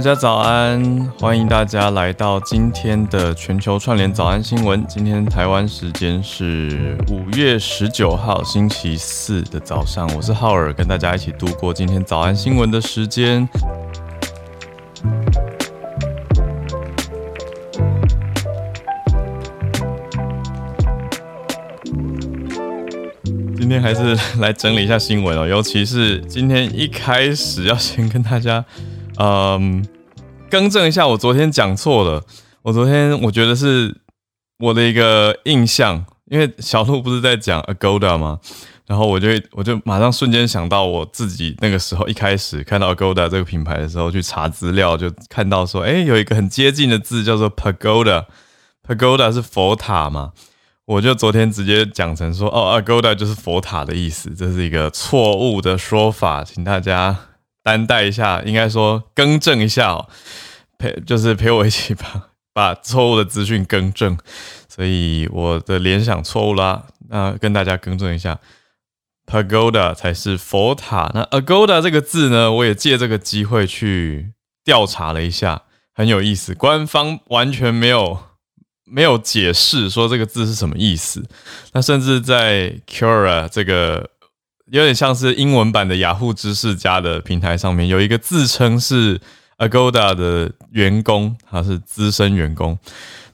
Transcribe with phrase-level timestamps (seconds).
[0.00, 4.82] 大家早安，欢迎大家来到今天的全球串联早安新闻。
[4.88, 13.46] 今天台湾时间是五月十九号星期四的早上，我是浩尔，跟大家一起度过今天早安新闻的时间。
[23.54, 28.64] 今天还是来整理一下新闻哦，尤其是今天一开始要先跟大家。
[29.22, 29.84] 嗯，
[30.50, 32.22] 更正一下，我昨天讲错了。
[32.62, 34.02] 我昨天我觉得是
[34.58, 38.40] 我的一个印象，因为小鹿不是在讲 Agoda 吗？
[38.86, 50.32] 然后我就我就马上瞬间想到我自己那个时候一开始看到 Agoda 这个品牌的时候，去查资料就看到说，哎，有一个很接近的字叫做 Pagoda，Pagoda 是佛塔嘛？
[50.86, 57.29] 我就昨天直接讲成说，哦，Agoda 就是佛塔的意思，这是一个错误的说法，请大家。
[57.70, 60.08] 担待一下，应该说更正一下哦，
[60.76, 64.18] 陪就是陪我一起把 把错误的资讯更正，
[64.68, 68.40] 所以我的联想错误啦，那跟大家更正一下
[69.24, 74.32] ，Pagoda 才是佛塔，那 Agoda 这个字呢，我也借这个机会去
[74.64, 75.62] 调查了一下，
[75.94, 78.18] 很有意思，官方完全没有
[78.84, 81.24] 没有解释说这个字是什么意思，
[81.72, 84.10] 那甚至在 cura 这个。
[84.70, 89.20] 有点像是英文版的雅虎知识家的平台上面有一个自称是
[89.58, 92.78] Agoda 的员工，他是资深员工，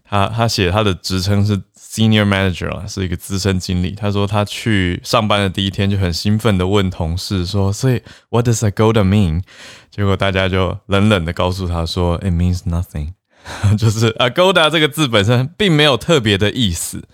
[0.03, 3.92] 他他写他的职称是 Senior Manager，是一个资深经理。
[3.92, 9.42] 他说他去上班的第一天就很兴奋的问同事说：“所以 What does Agoda mean？”
[9.91, 13.12] 结果大家就冷冷的告诉他说：“It means nothing。”
[13.79, 17.05] 就是 Agoda 这个字本身并没有特别的意思。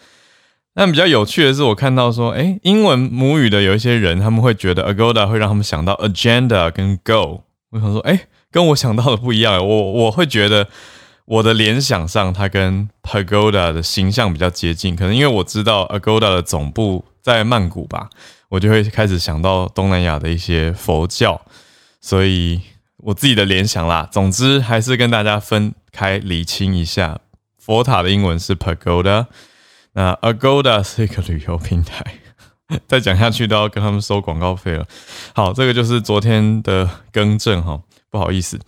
[0.75, 7.43] 但比较有趣的是，我看到说，哎，英文母语的有一些人，他们会觉得 Agoda 会让他们想到 agenda 跟 go。
[7.71, 9.59] 我想说，哎，跟我想到的不一样。
[9.59, 10.69] 我我会觉得
[11.27, 14.97] 我的联想上，它跟 Pagoda 的形象比较接近。
[14.97, 18.09] 可能因为我知道 Agoda 的总部在曼谷吧，
[18.49, 21.43] 我就会开始想到东南亚的一些佛教，
[22.00, 22.62] 所以
[22.97, 24.09] 我自己的联想啦。
[24.10, 27.19] 总之，还是跟大家分开厘清一下，
[27.59, 29.27] 佛塔的英文是 Pagoda。
[29.94, 32.03] 那 Agoda 是一个旅游平台，
[32.88, 34.86] 再讲下去都要跟他们收广告费了。
[35.34, 37.80] 好，这个就是昨天的更正哈，
[38.10, 38.58] 不好意思。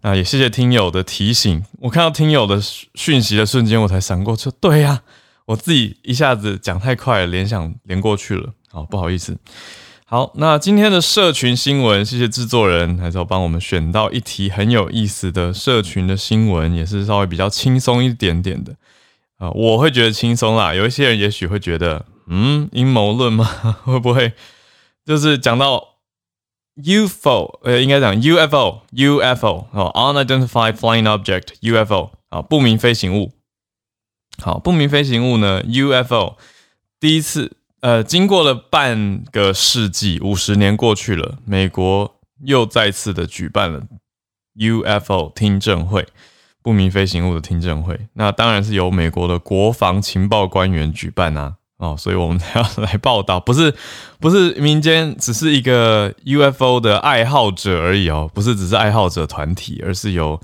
[0.00, 2.58] 那也谢谢听友的提醒，我看到听友的
[2.94, 5.02] 讯息的瞬间，我才闪过去，对呀，
[5.44, 8.54] 我自己一下子讲太快了，联想连过去了。
[8.70, 9.36] 好，不好意思。
[10.06, 18.74] 好，那今天的社群新闻，谢谢制作人，还是要帮我们选到一题很有意思的社群的新闻，也是稍微比较轻松一点点的。
[19.40, 20.74] 啊，我会觉得轻松啦。
[20.74, 23.44] 有一些人也许会觉得，嗯，阴谋论吗？
[23.84, 24.34] 会不会
[25.04, 25.96] 就是讲到
[26.76, 33.32] UFO，呃，应该讲 UFO，UFO 哦，Unidentified Flying Object，UFO 啊，不明飞行物。
[34.42, 36.36] 好，不明飞行物呢，UFO
[37.00, 43.82] 第一次，呃，经过了半个世纪，五十年过去了，美国又再次的举办了
[44.54, 46.06] UFO 听证会。
[46.62, 53.74] 不明飞行物的听证会，那当然是由美国的国防情报官员举办啊，哦，所以我们要来报道，不是
[54.20, 60.40] 不是民间只是一个 UFO 的爱好者而已哦，不是只是爱好者团体，而是由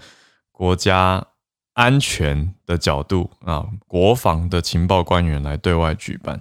[0.50, 1.26] 国家
[1.74, 6.40] 安全的角度啊，国防的情报官员来对外举办。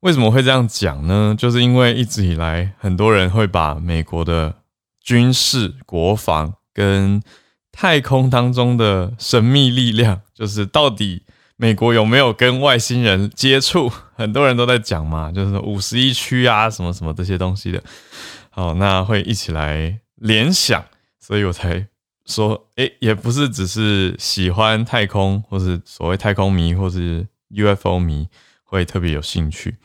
[0.00, 1.32] 为什么会这样讲呢？
[1.38, 4.56] 就是因为一直以来很多人会把美国的
[5.00, 7.22] 军事、国防跟
[7.72, 11.22] 太空当中的神秘力量， 就是到底
[11.56, 13.90] 美国有没有跟外星人接触？
[14.14, 17.82] 很多人都在讲嘛，就是五十一区啊，什么什么这些东西的。
[18.50, 20.84] 好，那会一起来联想，
[21.18, 21.86] 所以我才
[22.26, 28.28] 说，诶，也不是只是喜欢太空，或是所谓太空迷，或是 UFO 迷
[28.62, 29.76] 会特别有兴趣。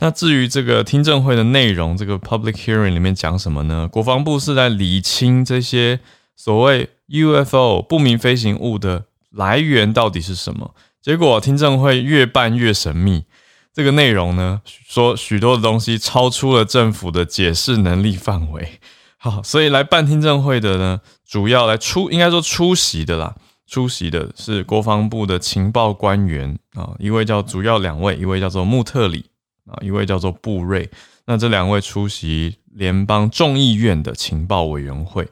[0.00, 3.88] 那至于这个听证会的内容，这个 public hearing 里面讲什么呢？
[3.88, 6.00] 国防部是在理清这些
[6.34, 6.90] 所谓。
[7.08, 10.74] UFO 不明飞行物的来源到底是什么？
[11.00, 13.24] 结果听证会越办越神秘。
[13.72, 18.80] 这个内容呢，说许多的东西超出了政府的解释能力范围。
[19.16, 23.34] 好，所以来办听证会的呢，主要来出应该说出席的啦，
[23.66, 29.26] 出席的是国防部的情报官员啊，一位叫主要两位，一位叫做穆特里
[29.66, 30.90] 啊，一位叫做布瑞。
[31.26, 35.28] 那这两位出席联邦众议院的情报委员会。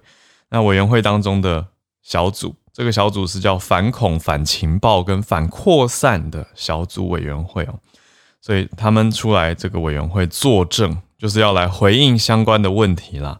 [0.57, 1.67] 那委员会当中的
[2.03, 7.79] 小组，这个小组是叫反恐、反情报跟反扩散的小组委员会哦，
[8.41, 13.39] 所以他们出来这个委员会作证，就是要来回应相关的问题啦。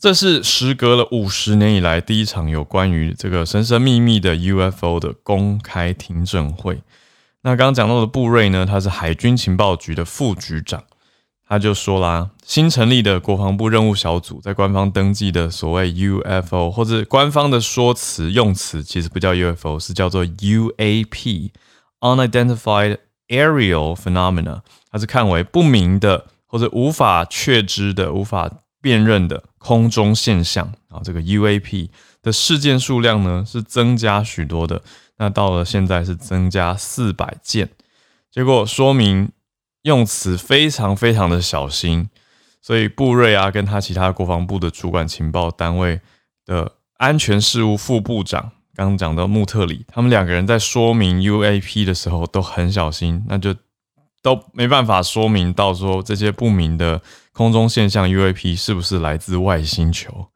[0.00, 6.82] 这是时隔了五十年以来第一场有关于这个神神秘秘的 UFO 的公开听证会。
[7.42, 10.82] 那刚刚讲到的布瑞呢，他是海军情报局的副局长，
[11.48, 22.98] 他就说啦，新成立的国防部任务小组在官方登记的所谓 UFO 或者官方的说辞用词，其实不叫 UFO，是叫做 UAP（Unidentified
[23.28, 24.60] Aerial Phenomena），
[24.90, 28.52] 它是看为不明的或者无法确知的、无法
[28.82, 30.74] 辨认的空中现象。
[30.90, 31.88] 啊，这个 UAP
[32.22, 34.82] 的事件数量呢是增加许多的，
[35.16, 37.70] 那到了现在是增加四百件，
[38.30, 39.30] 结果说明
[39.82, 42.08] 用词非常非常的小心，
[42.60, 46.00] 所以布瑞啊跟他其他国防部的主管情报单位
[46.44, 53.54] 的安全事务副部长，刚刚讲到穆特里，他们两个人在说明 UAP 的时候都很小心，那就。
[54.20, 57.00] 都没办法说明到说这些不明的
[57.32, 60.26] 空中现象 UAP 是不是来自外星球，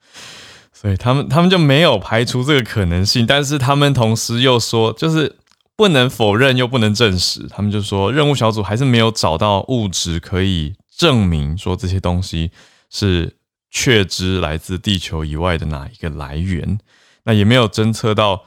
[0.73, 5.37] 所以他们他们就没有排除这个可能性，但是他们同时又说，就是
[5.77, 12.51] 不能否认又不能证实，他们就说任务小组还是没有找到物质可以证明说这些东西
[12.91, 13.37] 是
[13.71, 16.79] 确知来自地球以外的哪一个来源，
[17.25, 18.45] 那也没有侦测到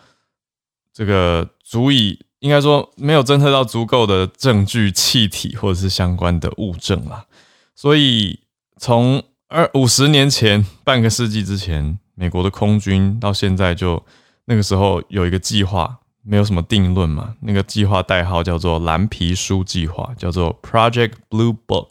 [0.93, 2.19] 这个足以。
[2.39, 7.25] 应该说没有侦测到足够的证据、气体或者是相关的物证啦，
[7.73, 8.39] 所以
[8.77, 14.05] 从二五十年前，半个世纪之前，美国的空军到现在就
[14.45, 21.89] 那个时候有一个计划，没有什么定论嘛，那个计划代号叫做蓝皮书计划，叫做 Project Blue Book，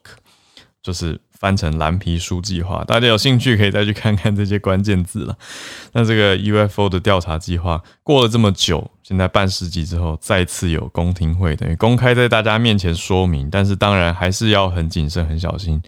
[0.82, 1.20] 就是。
[1.36, 5.36] 翻成蓝皮书计划，大家有兴趣可以再去看看这些关键字了。
[5.92, 15.82] 那这个 UFO 的调查计划过了这么久，现在半世纪之后再次有公听会，等于公开在大家面前说明，但是当然还是要很谨慎、很小心，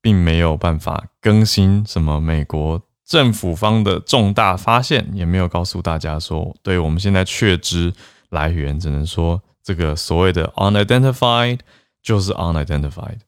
[0.00, 7.92] 并没有办法更新什么美国政府方的重大发现，也没有告诉大家说，对我们现在确知
[8.30, 11.60] 来源，只能说这个所谓的 unidentified
[12.02, 13.18] 就是 unidentified。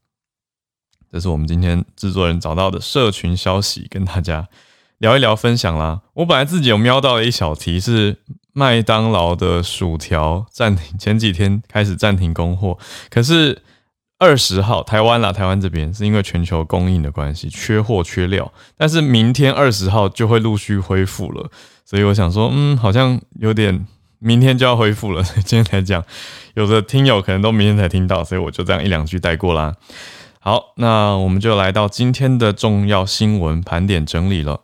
[1.12, 4.48] 这是我们今天制作人找到的社群消息，跟大家
[4.98, 6.00] 聊一聊分享啦。
[6.14, 8.18] 我本来自己有瞄到了一小题，是
[8.52, 12.78] 麦当劳的薯条暂停，前几天开始暂停供货，
[13.10, 13.62] 可是
[14.18, 21.50] 二十号台湾啦，台湾这边是因为全球供应的关系，缺货缺料，但是明天二十号就会陆续恢复了，
[21.84, 23.86] 所以我想说，嗯，好像有点
[24.18, 26.02] 明天就要恢复了，所以今天才讲，
[26.54, 29.74] 有的听友可能都明天才听到，所以我就这样一两句带过啦。
[30.40, 34.62] 好，那我们就来到今天的重要新闻盘点整理了。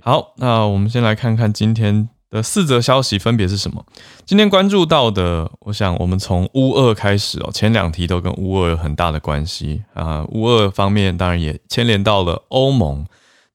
[0.00, 3.84] 好，那我们先来看看今天的四则消息分别是什么。
[4.26, 10.22] 今天关注到的，我想我们从乌俄开始哦，前两题都跟乌俄有很大的关系啊。
[10.28, 13.06] 乌俄方面当然也牵连到了欧盟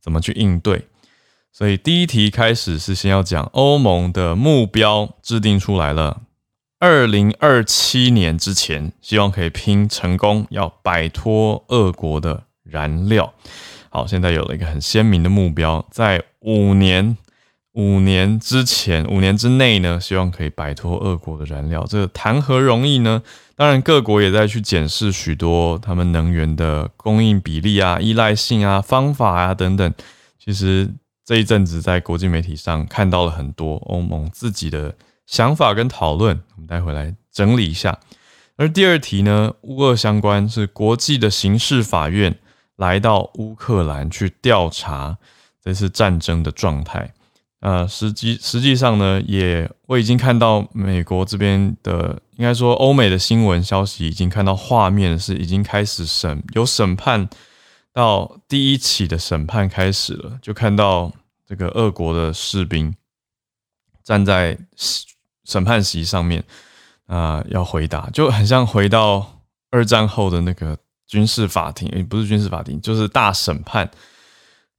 [0.02, 0.88] 怎么去应对，
[1.54, 6.22] 所以第一题开始是先要讲欧盟的目标制定出来了。
[6.80, 13.32] 二零二七年之前，希望可以拼成功，要摆脱俄国的燃料。
[13.90, 17.16] 好，现在有了一个很鲜明的目标，在五年
[17.74, 21.86] 五年之前，五年之内呢，希望可以摆脱俄国的燃料。
[21.88, 23.22] 这谈何容易呢？
[23.56, 29.94] 当然，各国也在去检视许多他们能源的供应比例啊、依赖性啊、方法啊等等。
[30.38, 30.90] 其实
[31.26, 34.96] 这一阵子在国际媒体上看到了很多欧盟自己的。
[35.28, 37.98] 想法跟讨论，我们待会来整理一下。
[38.58, 42.38] 而第二题呢，乌俄相关是国际的刑事法院
[42.76, 45.18] 来到乌克兰去调查
[45.64, 47.14] 这次战争的状态。
[47.62, 57.28] 呃，实际实际上呢，也我已经看到美国这边的，应该说欧美的新闻消息，已经看到画面是已经开始审，有审判
[57.94, 61.12] 到第一起的审判开始了，就看到
[61.48, 62.94] 这个俄国的士兵
[64.04, 64.58] 站在。
[65.44, 66.42] 审判席上面
[67.08, 69.42] 啊、要回答就很像回到
[69.72, 70.78] 二战后的那个
[71.08, 73.90] 军事法庭，也不是军事法庭，就是大审判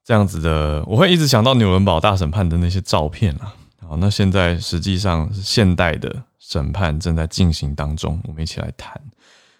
[0.04, 0.82] 这样子的。
[0.87, 3.54] 我会一直想到纽伦堡大审判的那些照片啊。
[3.80, 9.00] 好，那现在实际上是现代的审判正在进行当中，我们一起来谈。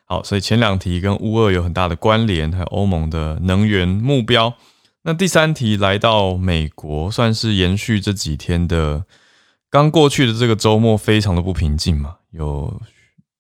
[0.05, 4.55] 好，所以前两题跟乌俄有很大的关联，还有欧盟的能源目标。
[5.03, 9.05] 那第三题来到美国，算是延续这几天的。
[9.69, 12.81] 刚过去的这个周末非常的不平静嘛，有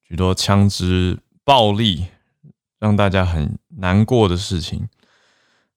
[0.08, 2.06] 许多枪支暴力，
[2.80, 4.88] 让大家很难过的事情。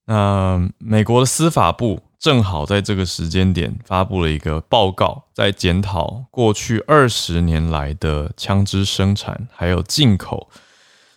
[0.05, 10.50] 那美国的司法部正好在这个时间点发布了一个报告，在检讨过去二十年来的枪支生产还有进口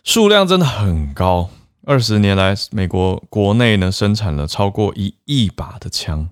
[0.04, 1.50] 数量真的很高，
[1.85, 6.30] 二十年来，美国国内呢生产了超过一亿把的枪。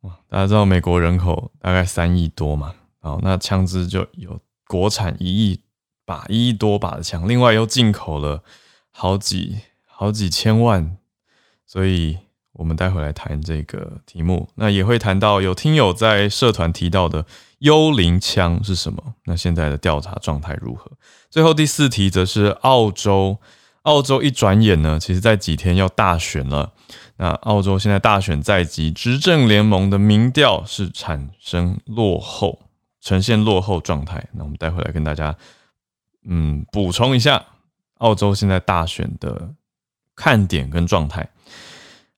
[0.00, 2.74] 哇，大家知道美国人口大概三亿多嘛？
[3.00, 5.60] 好，那枪支就有国产一亿
[6.06, 8.42] 把，一亿多把的枪，另外又进口了
[8.90, 10.96] 好几好几千万，
[11.66, 12.18] 所以
[12.52, 14.48] 我们待会来谈这个题目。
[14.54, 17.24] 那也会谈到有听友在社团提到的
[17.58, 19.14] 幽灵枪是什么？
[19.24, 20.90] 那现在的调查状态如何？
[21.30, 23.38] 最后第四题则是澳洲。
[23.82, 26.72] 澳洲一转眼呢，其实在几天要大选了。
[27.18, 32.60] 那澳洲现在大选在即，执政联盟的民调是产生落后，
[33.02, 34.26] 呈现落后状态。
[34.32, 35.36] 那我们待会来跟大家，
[36.26, 37.44] 嗯，补充一下
[37.98, 39.50] 澳洲现在大选的
[40.16, 41.28] 看点跟状态。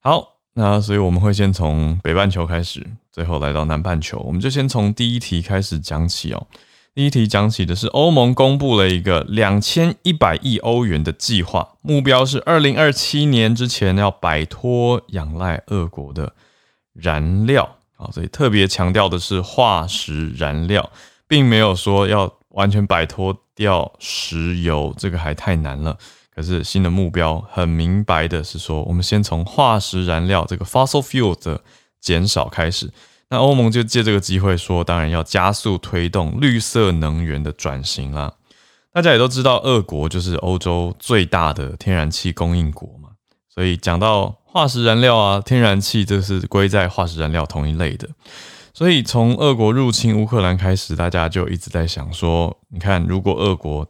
[0.06, 6.46] 好，那所以我们会先从北半球开始，最后来到南半球，我们就先从第一题开始讲起哦。
[6.94, 16.32] 第一题讲起的是欧盟公布了一个两千一百亿欧元的计划，目标是二零二七年之前要摆脱仰赖俄国的
[16.92, 20.88] 燃料啊，所以特别强调的是化石燃料，
[21.26, 25.98] 并没有说要完全摆脱掉石油，这个还太难了。
[26.36, 31.62] 可是新的目标很明白的是说，我们先从化石燃料这个 fossil fuel 的
[31.98, 32.92] 减少开始。
[33.30, 38.34] 那欧盟就借这个机会说，当然要加速推动绿色能源的转型啦。
[38.92, 43.08] 大家也都知道，俄国就是欧洲最大的天然气供应国嘛，
[43.48, 48.06] 所以讲到化石燃料啊，天然气这是归在化石燃料同一类的。
[48.74, 53.86] 所以从俄国入侵乌克兰开始，大家就一直在想说，你看，如果俄国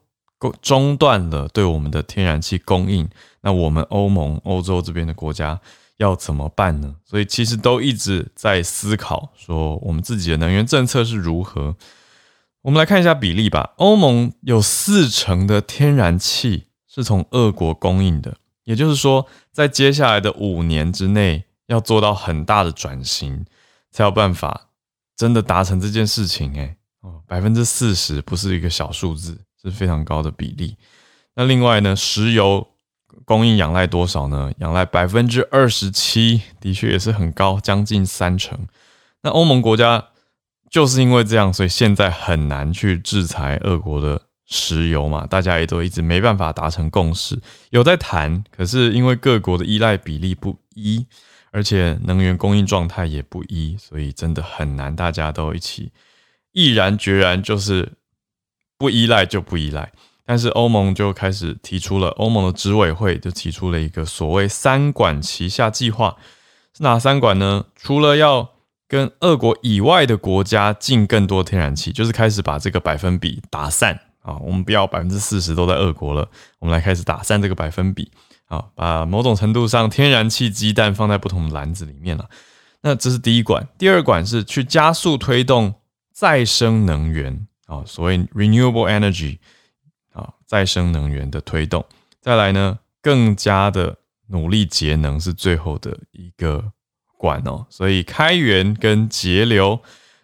[0.60, 3.08] 中断了对我们的天然气供应，
[3.42, 5.60] 那我们欧盟、欧洲这边的国家。
[5.98, 6.96] 要怎么办呢？
[7.06, 11.74] 所以其实都一直在思考，说我们自己的能源政策是如何。
[12.60, 13.72] 我们来看一下比例吧。
[13.78, 23.46] 欧盟有四成的天然气是从俄国供应的，也就是说，在接下来的五年之内，要做到很大的转型，
[23.90, 24.68] 才有办法
[25.16, 26.54] 真的达成这件事情。
[26.56, 30.76] 诶，哦，百分之四十不是一个小数字，是非常高的比例。
[31.34, 32.68] 那另外呢，石油。
[33.24, 34.52] 供应仰赖多少呢？
[34.58, 38.68] 仰赖百分之二十七，的确也是很高，将近三成。
[39.22, 40.08] 那欧盟国家
[40.70, 47.40] 就是因为这样，所以现在很难去制裁俄国的石油嘛，大家也都一直没办法达成共识。
[47.70, 51.04] 有在谈，可是因为各国的依赖比例不一，
[51.50, 55.90] 而且能源供应状态也不一，所以真的很难，大家都一起
[56.52, 57.94] 毅然决然，就是
[58.78, 59.92] 不依赖就不依赖。
[60.24, 66.16] 但是欧盟就开始提出了，欧盟的执委会就提出了一个所谓“三管齐下”计划，
[66.76, 67.66] 是哪三管呢？
[67.76, 68.50] 除了要
[68.88, 76.28] 跟俄国以外的国家进更多天然气，就是开始把这个百分比打散啊，我们不要百分之四十都在俄国了，
[76.58, 78.10] 我们来开始打散这个百分比
[78.46, 82.28] 啊，把某种程度上天然气鸡蛋放在不同的篮子里面了。
[82.82, 85.74] 那这是第一管，第二管是去加速推动
[86.12, 89.38] 再生能源啊，所谓 renewable energy。
[90.12, 91.84] 啊，再生能源的推动，
[92.22, 96.72] 再来呢，更加的努力节能是最后的一个
[97.18, 99.78] 管哦，所以开源跟节流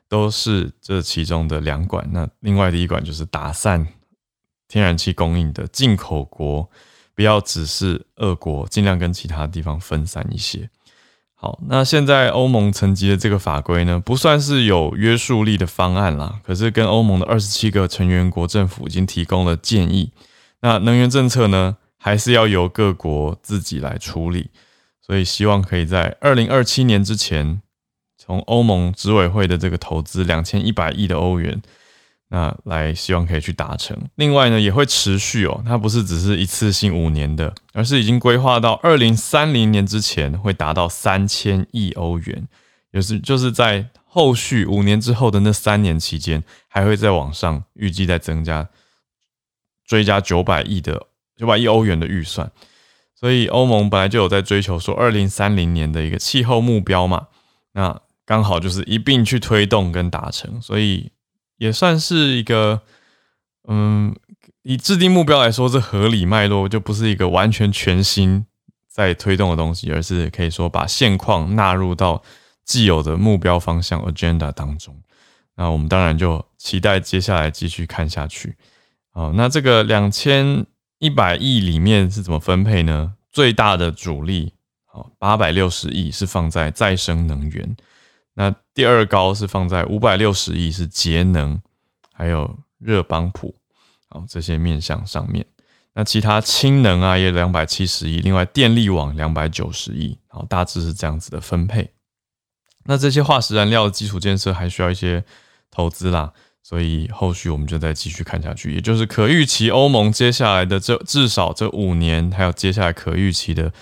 [0.08, 2.08] 都是这其中的两管。
[2.10, 3.86] 那另外的一管就是打散
[4.66, 6.70] 天然气供应的进口国，
[7.14, 10.70] 不要只是俄国，尽量跟其他地方分散一些。
[11.42, 16.38] 好，那现在欧盟层级的这个法规呢，不算是有约束力的方案啦。
[16.44, 20.12] 可是跟欧盟的二十七个成员国政府已经提供了建议。
[20.60, 24.50] 那能源政策呢，还是要由各国自己来处理。
[25.04, 27.60] 所以希望可以在二零二七年之前，
[28.16, 31.60] 从欧盟执委会的这个投资两千一百亿的欧元。
[32.34, 42.48] 那来希望可以去达成，另外呢也会持续哦，它不是只是一次性五年的，而是已经规划到二零三零年之前会达到三千亿欧元，
[42.92, 48.66] 也是就是在后续五年之后的那三年期间，还会再往上预计再增加
[49.84, 52.50] 追加九百亿的九百亿欧元的预算，
[53.14, 57.26] 所以欧盟本来就有在追求说二零三零年的一个气候目标嘛，
[57.74, 61.12] 那刚好就是一并去推动跟达成，所以。
[61.62, 62.82] 也算是一个，
[63.68, 64.12] 嗯，
[64.62, 68.44] 以制定目标来说，是合理脉络就不是一个完全全新
[68.88, 72.20] 在推动的东西，而是可以说把现况纳入到
[72.64, 75.00] 既有的目标方向 agenda 当中。
[75.54, 78.56] 那我们当然就期待接下来继续看下去。
[79.12, 80.66] 好，那这个两千
[80.98, 83.14] 一百亿里面是怎么分配呢？
[83.30, 84.52] 最大的主力，
[84.86, 87.76] 好，八百六十亿是放在再生能源。
[88.34, 91.60] 那第二高是放在五百六十亿，是节能，
[92.14, 93.54] 还有热帮浦，
[94.08, 95.44] 好，这些面向上面。
[95.92, 101.92] 那其他氢能啊也两百七十亿，另外电力网两百九十亿，好，大致是这样子的分配。
[102.84, 105.22] 那这些化石燃料的基础建设还需要一些
[105.70, 113.74] 投资啦，所以后续我们就再继续看下去，也就是可预期欧盟接下来的这至少这五年，还有接下来可预期的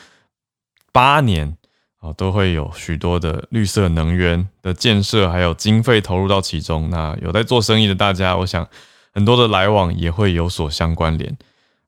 [0.92, 1.57] 八年。
[2.00, 6.88] 啊，都会有许多的绿色能源的建设，还有经费投入到其中。
[6.90, 8.66] 那有在做生意的大家，我想
[9.12, 11.37] 很多的来往也会有所相关联。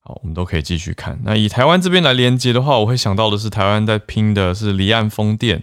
[0.04, 1.18] 好，我们都可以继续看。
[1.24, 5.62] 那以台湾这边来连接的话，我会想到的是台湾在拼的是离岸风电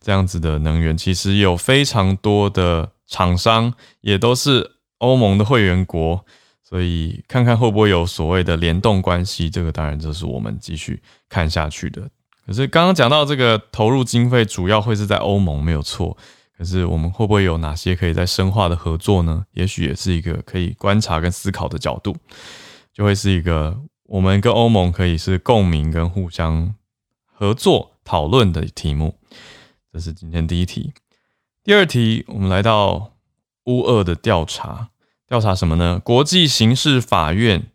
[0.00, 0.96] 这样子的能源。
[0.96, 6.24] 其实有非常多的厂商也都是欧盟的会员国，
[6.62, 9.50] 所以看看会不会有所谓的联动关系。
[9.50, 12.08] 这个当然就是我们继续看下去的。
[12.46, 16.16] 可是刚刚讲到这个投入经费主要会是在欧盟没有错，
[16.56, 19.44] 可是我们会不会有哪些可以再深化的合作呢？
[19.52, 22.16] 也许也是一个可以观察跟思考的角度，
[22.92, 26.74] 就会是一个我们跟欧盟可以是共鸣跟互相
[27.24, 29.16] 合作讨论的题目。
[29.92, 30.92] 这是今天第一题。
[31.62, 33.12] 第二题，我们来到
[33.64, 34.88] 乌俄的调查，
[35.28, 36.00] 调查什么呢？
[36.02, 37.70] 国际刑事法院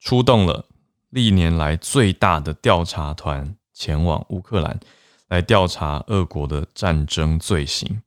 [0.00, 0.64] 出动了
[1.10, 3.54] 历年来最大的调查团。
[3.78, 4.80] 前往乌克兰
[5.28, 8.02] 来调查俄国的战争罪行，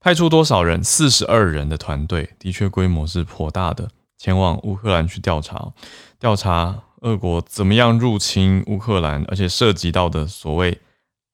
[0.00, 0.82] 派出多少人？
[0.82, 3.88] 四十二人的团队，的确规模是颇大的。
[4.18, 5.72] 前往乌克兰去调查，
[6.18, 10.80] 调查俄国怎么样入侵乌克兰，而且涉及到的所谓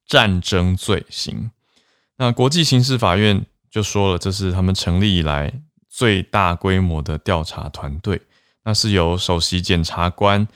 [0.05, 1.49] 战争罪行。
[2.17, 5.51] 那国际刑事法院就说了，这是他们成立以来
[5.89, 8.21] 最大规模的调查团队，
[8.63, 10.47] 那是由首席检察官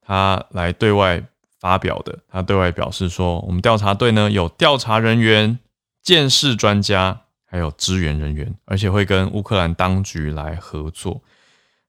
[0.00, 1.22] 他来对外。
[1.62, 5.60] 发表的，他对外表示说，我们调查队呢有调查人员、
[6.02, 11.22] 见识专家，还有支援人员，而且会跟乌克兰当局来合作。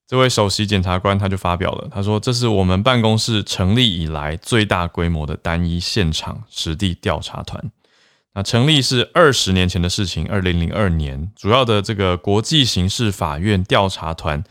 [0.06, 7.72] 这位首席检察官他就发表了，他说，这是我们办公室成立以来最大规模的单一现场实地调查团。
[8.36, 14.44] 那成立是二十年前的事情，二零零二年，主要的这个国际刑事法院调查团，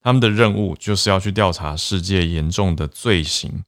[0.00, 3.64] 他们的任务就是要去调查世界严重的罪行。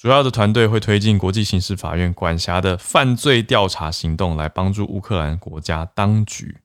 [0.00, 6.56] 主要的团队会推进国际刑事法院管辖的犯罪调查行动，来帮助乌克兰国家当局。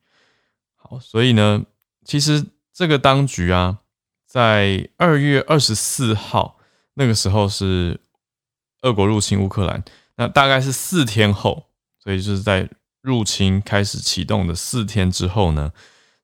[0.78, 1.66] 好，所以呢，
[2.06, 3.80] 其实这个当局啊，
[4.26, 6.58] 在二月二十四号
[6.94, 8.00] 那个时候是
[8.84, 9.84] 俄国入侵乌克兰，
[10.16, 11.66] 那大概是四天后，
[12.02, 12.70] 所以就是在
[13.02, 15.74] 入侵开始启动的四天之后呢，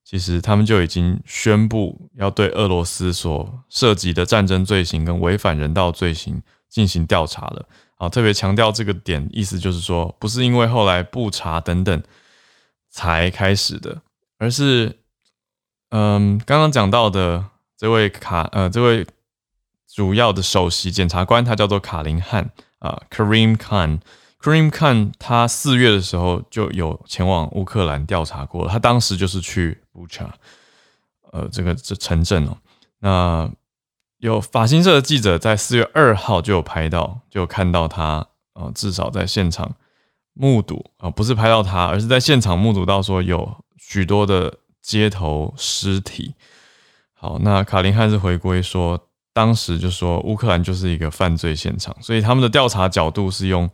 [0.05, 6.41] 其实他们就已经宣布要对俄罗斯所涉及的战争罪行跟违反人道罪行。
[6.71, 12.01] 进行调查了，啊，特别强调这个点，意思就是说，不是因为后来布查等等
[12.89, 14.01] 才开始的，
[14.37, 14.97] 而是，
[15.89, 17.43] 嗯，刚刚讲到的
[17.75, 19.05] 这位卡，呃，这位
[19.85, 30.33] 主要的首席检察官，他叫做卡林汉啊，Karim Khan，Karim Khan，他四月的时候就有前往乌克兰调查过了，他当时就是去布查，
[31.33, 32.57] 呃，这个这城镇哦，
[32.99, 33.51] 那。
[34.21, 39.73] 有法新社的记者在四月二号就有拍到，就看到他啊，至少在现场
[40.33, 46.35] 目睹啊，不是拍到他，而是在现场目睹到说有许多的街头尸体。
[47.13, 53.67] 好，那卡林汉是回归说，当时就说乌克兰就是一个犯罪现场，所以他们的调查角度是用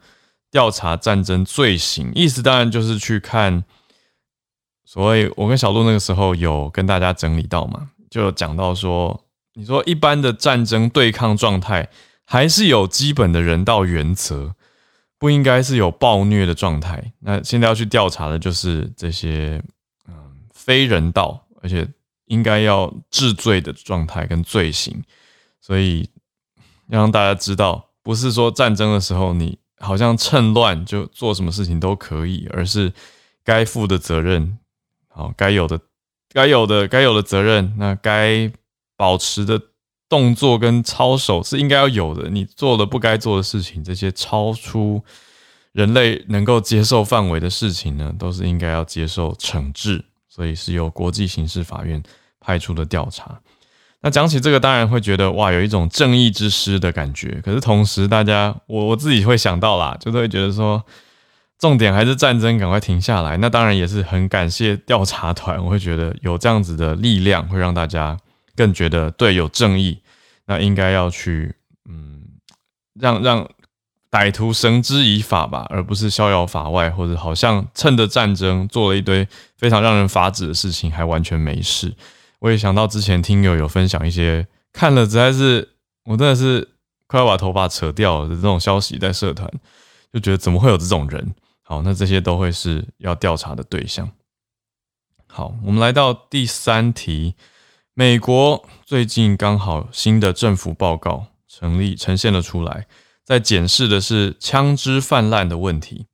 [0.49, 3.65] 调查战争罪行，意思当然就是去看
[4.85, 9.26] 所谓我跟小鹿那个时候有跟大家整理到嘛，就讲到说。
[9.57, 11.89] 你说一般的战争对抗状态，
[12.23, 14.53] 还是有基本的人道原则，
[15.17, 17.11] 不应该是有暴虐的状态。
[17.21, 19.59] 那现在要去调查的就是这些
[20.07, 20.13] 嗯
[20.53, 21.87] 非人道，而且
[22.25, 25.03] 应该要治罪的状态跟罪行。
[25.59, 26.07] 所以
[26.89, 32.93] 要让大家知道，不是说战争的时候你好像趁乱就做什么事情都可以，而是
[33.43, 34.59] 该负的责任，
[35.07, 35.79] 好该有的
[36.31, 38.51] 该有的该有的责任，那该。
[38.97, 39.61] 保持的
[40.09, 45.01] 动作跟操守是应该要有的，你做了不该做的事情，这些超出
[45.71, 50.03] 人类能够接受范围的事情呢，都是应该要接受惩治。
[50.29, 52.01] 所以是由国际刑事法院
[52.39, 53.39] 派出的调查。
[54.01, 57.41] 那讲起这个，当然会觉得哇，有一种正义之师的感觉。
[57.43, 60.83] 可是同时，大家我我自己会想到啦，就是会觉得说，
[61.57, 63.35] 重点还是战争，赶快停下来。
[63.37, 68.15] 那当然也是很感谢调查团，我会觉得有这样子的力量，会让大家。
[68.57, 70.01] 更觉得对，有正义，
[70.47, 71.55] 那应该要去
[71.89, 72.23] 嗯，
[72.99, 73.49] 让让
[74.11, 79.25] 歹徒绳之以法吧，而不是逍遥法外，或者好像趁着战争做了一堆
[79.57, 81.95] 非常让人发指的事情，还完全没事。
[82.39, 86.67] 我也想到之前听友有分享一些看了实在是我真的是
[87.07, 89.49] 快要把头发扯掉的这种消息在社团，
[90.11, 91.35] 就觉得怎么会有这种人？
[91.61, 94.09] 好，那这些都会是要调查的对象。
[95.27, 97.35] 好，我们来到第三题，
[97.99, 102.85] 美国最近刚好新的政府报告成立呈现了出来，
[103.23, 106.05] 在检视的是枪支泛滥的问题，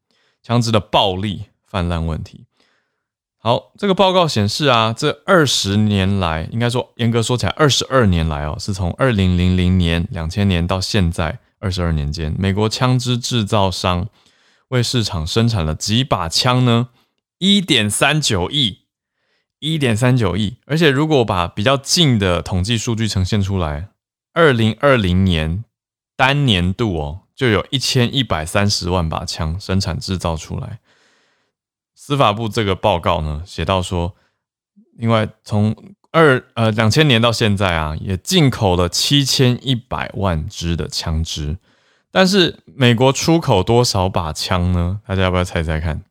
[0.42, 2.46] 枪支的暴力泛滥问题。
[3.38, 14.08] 好，这个报告显示啊，这二十年来，应该说严格说起来，二十二年来哦，是从二零零零年、两千年到现在二十二年间，美国枪支制造商
[14.70, 16.88] 为市场生产了几把枪呢？
[17.40, 18.83] 一点三九亿，
[19.72, 20.58] 一点三九亿。
[20.66, 23.90] 而且如果把比较近的统计数据呈现出来，
[24.34, 25.64] 二零二零年
[26.16, 30.80] 单年度哦，就有一千一百三十万把枪生产制造出来。
[31.96, 34.16] 司法部这个报告呢，写到说，
[34.98, 35.76] 另外从
[36.12, 41.58] 二呃两千年到现在啊，也进口了七千一百万支的枪支，
[42.12, 45.00] 但是美国出口多少把枪呢？
[45.08, 46.04] 大家要不要猜猜看？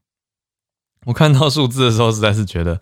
[1.07, 2.81] 我看到数字的时候，实在是觉得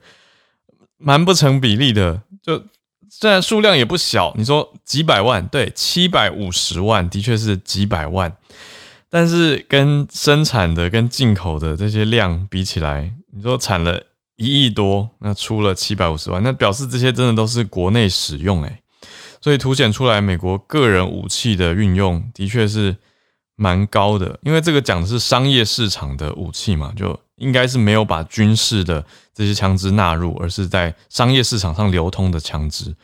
[1.00, 2.22] 蛮不成比例的。
[2.42, 2.62] 就
[3.08, 8.36] 虽然数量也不小，你说几百万，对，七百五十万，的确是几百万。
[9.12, 14.00] 但是跟生产的跟进口的这些量比起来，你说产了
[14.36, 18.78] 一亿多，那出了七百五十万，那表示这些真的都是国内使用诶，
[19.40, 22.96] 所以凸显出来美国个人武器的运用的确是
[23.56, 32.94] 蛮高的，因为这个讲的是商业市场的武器嘛，就应该是没有把军事的这些枪支纳入，而是在商业市场上流通的枪支。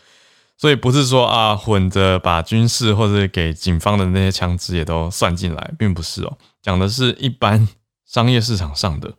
[0.59, 6.39] 所以不是说啊，混着把军事或者给警方的那些枪支也都算进来，并不是哦。
[6.63, 7.69] 讲的是一般
[8.07, 9.13] 商业市场上的。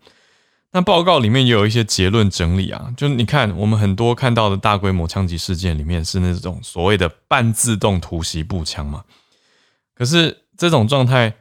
[0.71, 9.03] 那报告里面也有一些结论整理啊，就你看我们很多看到的大规模枪击事件里面是那种所谓的半自动突袭步枪嘛。
[9.95, 11.33] 可是这种状态，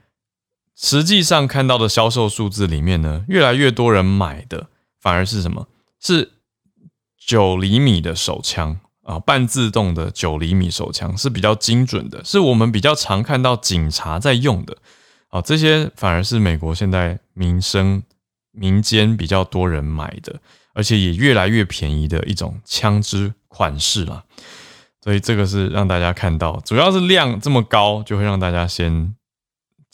[0.77, 4.69] 实际上看到的销售数字里面呢，越来越多人买的
[5.01, 5.67] 反而是什么？
[5.99, 6.33] 是
[7.19, 8.79] 九厘米的手枪。
[9.07, 14.77] 啊，半自动的九厘米手枪是比较精准的，是我们比较常看到警察在用的。
[15.29, 18.03] 啊，这些反而是美国现在民生
[18.51, 20.41] 民间比较多人买的，
[20.75, 24.25] 而且也越来越便宜的一种枪支款式了。
[25.01, 29.15] 所以这个是让大家看到，主要是量这么高，就会让大家先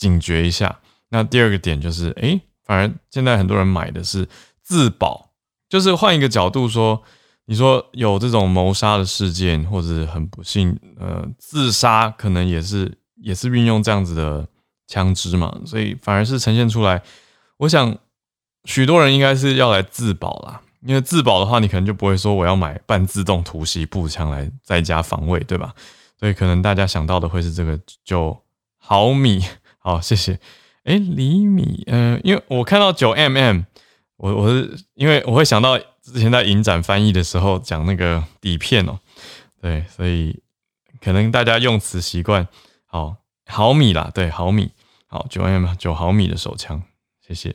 [0.03, 0.81] 警觉一下。
[1.11, 4.29] 那第二个点就是，诶，反而现在很多人买的是
[4.62, 5.31] 自保，
[5.69, 7.03] 就是换一个角度说。
[7.47, 14.47] 你说有这种谋杀的事件，或者很不幸，呃，自杀可能也是也是运用这样子的
[14.87, 17.03] 枪支嘛，所以反而是呈现出来。
[17.59, 17.99] 我想
[18.65, 25.75] 许多人应该是要来自保啦，因为自保的话，你可能就不会说我要买半自动突袭步枪来在家防卫，对吧？
[26.19, 28.41] 所以可能大家想到的会是这个九
[28.79, 29.45] 毫米。
[29.83, 30.40] 好，谢谢。
[30.85, 33.64] 哎，厘米，嗯、呃，因为我看到九 mm，
[34.16, 35.79] 我我是因为我会想到。
[36.05, 38.99] 之前在影展翻译的时候讲那个底片哦，
[39.61, 40.42] 对，所以
[41.01, 42.49] 可能大家用词习惯，
[42.87, 44.73] 好毫米啦，对，毫米，
[45.07, 46.83] 好九 M 九毫米的手枪，
[47.25, 47.55] 谢谢。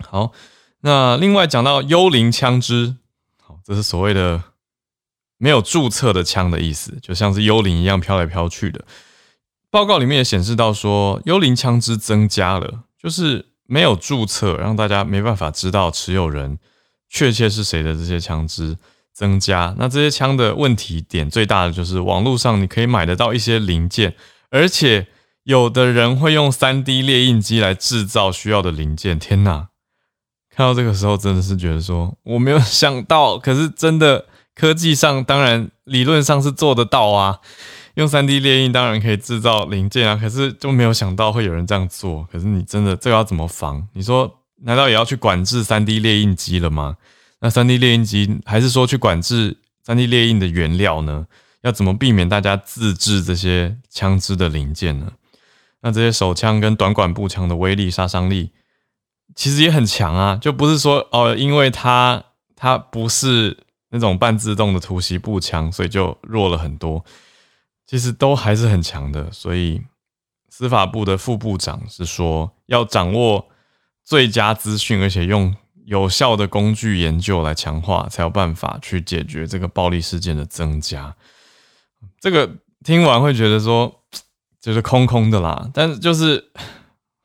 [0.00, 0.32] 好，
[0.80, 2.96] 那另外讲到幽灵枪支，
[3.40, 4.42] 好，这是所谓的
[5.38, 8.84] 没有注册的枪的意思，就像是幽灵一样飘来飘去的。
[9.70, 16.58] 报告里面也显示到说，幽灵枪支增加了，就是没有注册，让大家没办法知道持有人。
[17.08, 18.76] 确切是谁的这些枪支
[19.14, 19.72] 增加？
[19.78, 24.16] 那这些枪的问题点最大的就是网络上你可以买得到一些零件，
[24.50, 25.06] 而且
[25.44, 29.20] 有的人会用 3D 列印机来制造需要的零件。
[29.20, 29.68] 天哪！
[30.50, 37.38] 看到这个时候真的是觉得说我没有想到，可是真的科技上当然理论上是做得到啊，
[37.96, 42.26] 用 3D 列印当然可以制造零件啊，可是就没有想到会有人这样做。
[42.32, 43.86] 可是你真的这个要怎么防？
[43.92, 44.40] 你说？
[44.62, 46.96] 难道也要去管制 3D 列印机了吗？
[47.40, 51.26] 那 3D 列印机还是说去管制 3D 列印的原料呢？
[51.60, 55.12] 要怎么避免大家自制这些枪支的零件呢？
[55.82, 58.50] 那这些手枪跟短管步枪的威力、杀伤力
[59.34, 62.24] 其实也很强啊，就不是说哦，因为它
[62.56, 63.58] 它不是
[63.90, 67.04] 那种半自动的突袭步枪，所以就弱了很多。
[67.86, 69.30] 其实都还是很强的。
[69.30, 69.82] 所以
[70.48, 73.46] 司法部的副部长是说要掌握。
[74.08, 75.52] 最佳资讯，而且用
[75.84, 81.12] 有效的工具研究来强化，才有办法去解决这个暴力事件的增加。
[82.20, 82.48] 这个
[82.84, 84.04] 听完会觉得说，
[84.60, 85.68] 就是空空的啦。
[85.74, 86.52] 但是就是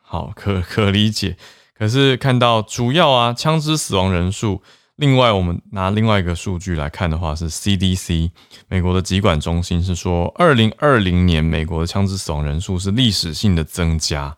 [0.01, 1.37] 好可可理解。
[1.75, 4.63] 可是看到主要啊，枪支死亡人数
[5.01, 8.29] 另外，我们拿另外一个数据来看的话，是 CDC
[8.67, 14.37] 美国的疾管中心是说，二零二零年美国的枪支死亡人数是历史性的增加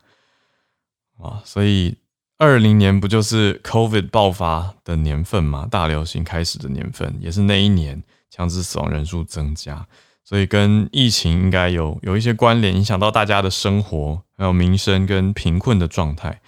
[1.22, 1.98] 啊，所以
[2.38, 9.86] 二零年不就是 COVID 爆发的年份嘛，大流行开始的年份，也是那一年枪支死亡人数增加，
[10.24, 16.40] 所以跟疫情应该有有一些关联，影响到大家的生活，还有民生跟贫困的状态，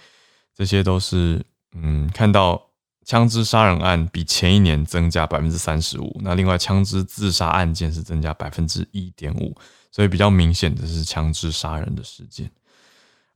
[0.56, 2.62] 这些都是嗯看到。
[3.06, 9.56] 枪支杀人案比前一年增加百分之三十五，那另外枪支自杀案件是增加百分之一点五，
[9.92, 12.50] 所以比较明显的是枪支杀人的事件。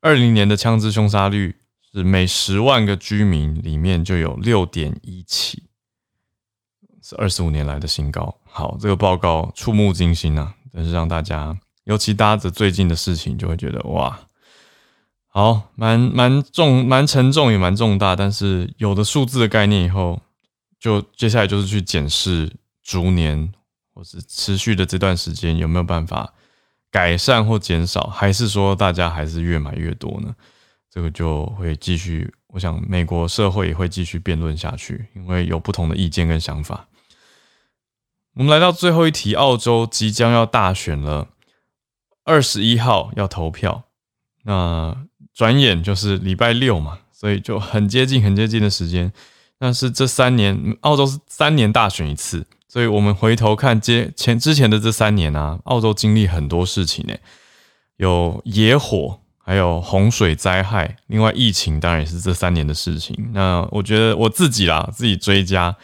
[0.00, 1.54] 二零年的枪支凶杀率
[1.92, 5.62] 是每十万个居民里面就有六点一起，
[7.00, 8.36] 是二十五年来的新高。
[8.44, 14.18] 好，这个报告触目惊心啊，但是让大家，尤其搭着最近的事情，就会觉得哇。
[15.32, 18.16] 好，蛮蛮重，蛮沉重，也蛮重大。
[18.16, 20.20] 但是有了数字的概念以后，
[20.76, 23.52] 就接下来就是去检视逐年
[23.94, 26.34] 或是持续的这段时间有没有办法
[26.90, 30.34] 改善或减少，还是说大家还是越买越多呢？
[30.90, 36.88] 这个就会继续，我想美国社会也会继续辩论下去，因为有不同的意见跟想法。
[38.34, 41.28] 我们来到最后一题，澳洲即将要大选了，
[42.24, 43.84] 二十一号要投票，
[44.42, 45.06] 那。
[45.34, 49.12] 转眼就是礼拜六嘛，所以就很接近、很接近的时间。
[49.58, 57.14] 但是这三年，澳洲是三年大选一次，所以我们回头看接前之前的这三年啊，澳洲经历很多事情呢，
[57.98, 63.30] 有野火，还有洪水灾害，另外疫情当然也是这三年的事情。
[63.34, 65.76] 那我觉得我自己啦，自己追加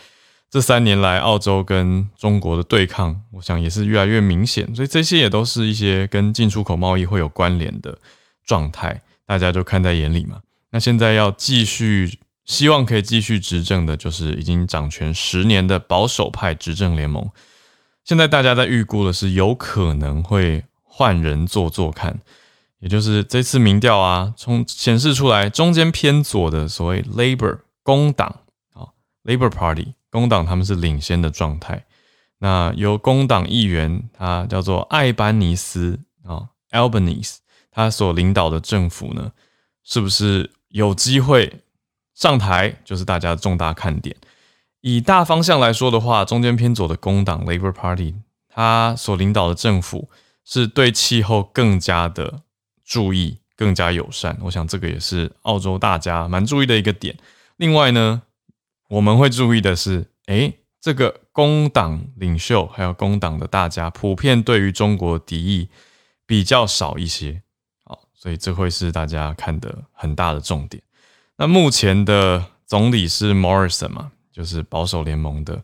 [0.51, 4.75] 这三年来澳洲跟中国的对抗，我想也是越来越明显。
[4.75, 7.99] 所以这些也都是一些跟进出口贸易会有关联的
[8.47, 9.03] 状态。
[9.27, 10.41] 大家就看在眼里嘛。
[10.71, 17.31] 那现在要继续，希望可以继续执政的，就是已经掌权十年的保守派执政联盟。
[18.05, 22.21] 现在大家在预估的是，有可能会换人做做看，
[22.79, 28.41] 也就是这次民调啊，从显示出来，中间偏左的所谓 Labor 工党
[28.75, 28.87] 啊
[29.25, 31.85] ，Labor Party 工党他们是领先的状态。
[32.39, 37.39] 那由工党议员他叫做艾班尼斯啊，Albanese。
[37.77, 39.33] 他所领导的政府呢，
[39.85, 41.61] 是不是有机会
[42.15, 42.75] 上台？
[42.87, 44.17] 就是大家的重大看点。
[44.81, 48.15] 以大方向来说的话，中间偏左的工党 （Labor Party）
[48.49, 50.09] 他所领导的政府
[50.43, 52.41] 是对气候更加的
[52.83, 54.39] 注意、更加友善。
[54.45, 57.15] 我想这个也是澳洲大家蛮注意的一个点。
[57.59, 58.23] 另外呢，
[58.89, 65.69] 我们会注意的是，诶，这个工党领袖还有工党的大家，普遍对于中国敌意
[66.25, 67.43] 比较少一些。
[68.17, 70.83] 所以这会是大家看的很大的重点。
[71.37, 75.63] 那目前的总理是 Morrison 嘛，就是保守联盟的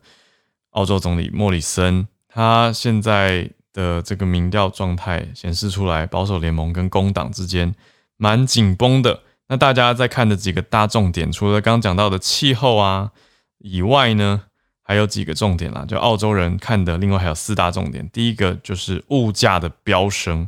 [0.70, 2.06] 澳洲总理莫里森。
[2.28, 7.74] 他现在的这个民调状态显示出来，保守联盟跟工党之间
[8.16, 9.20] 蛮紧绷的。
[9.48, 13.10] 那大家在看的几个大重点，除了刚刚讲到的气候啊
[13.58, 14.42] 以外呢，
[14.82, 16.96] 还有几个重点啦，就澳洲人看的。
[16.98, 20.46] 另外还有四大重点，第一个就是物价的飙升，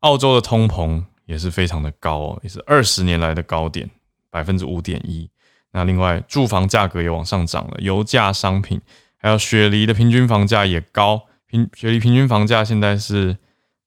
[0.00, 1.04] 澳洲的通膨。
[1.30, 3.88] 也是非常的高哦，也是二十年来的高点，
[4.30, 5.30] 百分之五点一。
[5.70, 8.80] 那另外，住房价格也往上涨了，油价、商品，
[9.16, 13.36] 还有雪梨的平均房价也高，平雪梨平均房价现在是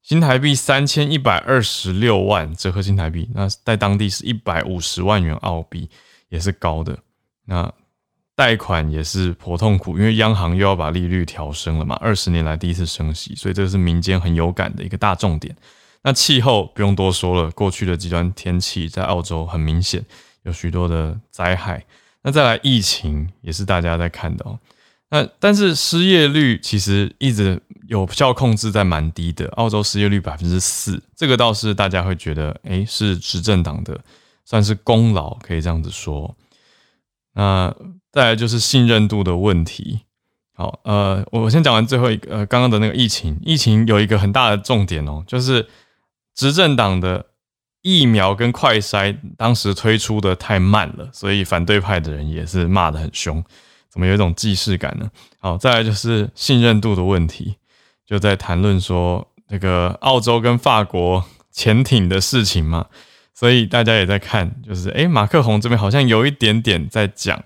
[0.01, 5.89] 新台币三千一百二十六万，折合新台币，那在当地是一百五十万元澳币，
[6.29, 6.97] 也是高的。
[7.45, 7.69] 那
[8.33, 15.53] 贷款也是颇痛苦，因为央行又要把利率调升了嘛，二十年来第一次升息，所以这是民间很有感的一个大重点。
[16.03, 20.05] 那气候不用多说了，过去的极端天气在澳洲很明显
[20.43, 21.85] 有许多的灾害。
[22.23, 24.59] 那再来疫情也是大家在看的哦。
[25.09, 33.99] 那但是失业率其实一直有效控制在蛮低的，澳洲失业率百分之四，这个倒是大家会觉得，诶，是执政党的
[34.43, 36.35] 算是功劳，可以这样子说。
[37.33, 37.73] 那
[38.11, 40.01] 再来就是信任度的问题。
[40.53, 45.65] 好，呃，我先讲完最后一个，呃，刚刚的那个疫情，疫情有一个很大的重点哦，就是。
[46.35, 47.25] 执政党的
[47.81, 53.43] 疫苗跟快筛当时推出的太慢了，所以反对派的人也是骂得很凶。
[53.89, 55.11] 怎么有一种既视感呢？
[55.37, 57.57] 好，再来就是信任度的问题，
[58.05, 62.87] 就在谈论说那个澳洲跟法国潜艇的事情嘛，
[63.35, 67.43] 所以大家也在看，就是诶，马克宏这边好像有一点点在讲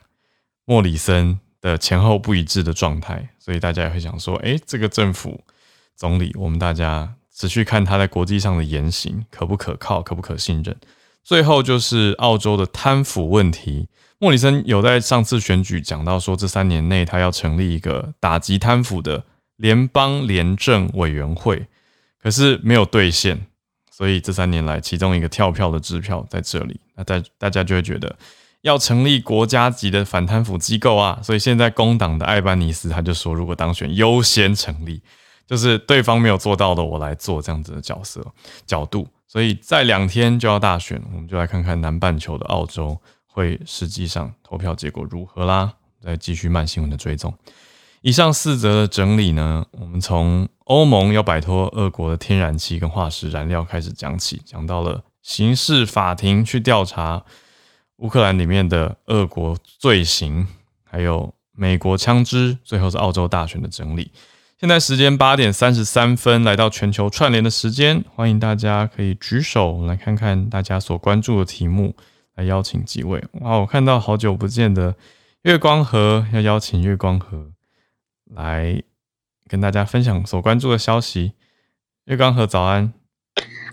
[0.63, 5.43] 莫里森的前后不一致的状态，所以大家也会想说，诶，这个政府
[5.95, 7.16] 总理，我们大家。
[7.37, 10.75] 只去看他在国际上的言行可不可靠、可不可信任。
[11.23, 13.87] 最后就是澳洲的贪腐问题。
[14.17, 19.23] 莫里森有在上次选举讲到说，这三年内他要成立一个打击贪腐的
[19.57, 21.67] 联邦廉政委员会，
[22.19, 23.45] 可是没有兑现。
[23.91, 28.15] 所以这三年来，其中一个跳票的支票在这里，那大大家就会觉得
[28.61, 31.19] 要成立国家级的反贪腐机构啊。
[31.21, 35.01] 所以现在工党的艾班尼斯他就说，如果当选，优先成立，
[35.47, 38.23] 就是对方没有做到的，我来做这样子的角色
[38.65, 39.07] 角度。
[39.25, 45.73] 所以在两天就要大选，我们就来看看南半球的澳洲会实际上投票结果如何啦。
[45.99, 47.33] 再继续慢新闻的追踪。
[48.01, 57.25] 以上四则的整理呢，我们从欧盟要摆脱俄国的天然气跟化石燃料开始讲起，讲到了刑事法庭去调查
[57.97, 60.47] 乌克兰里面的俄国罪行，
[60.85, 64.11] 还有美国枪支，最后是澳洲大选的整理。
[64.59, 71.95] 现在时间八点三十三分，来到全球串联的时间，欢迎大家可以举手来看看大家所关注的题目，
[72.33, 73.23] 来邀请几位。
[73.33, 74.95] 哇，我看到好久不见的
[75.43, 77.51] 月光河，要邀请月光河
[78.25, 78.81] 来
[79.47, 81.33] 跟大家分享所关注的消息。
[82.05, 82.96] 月光河早安。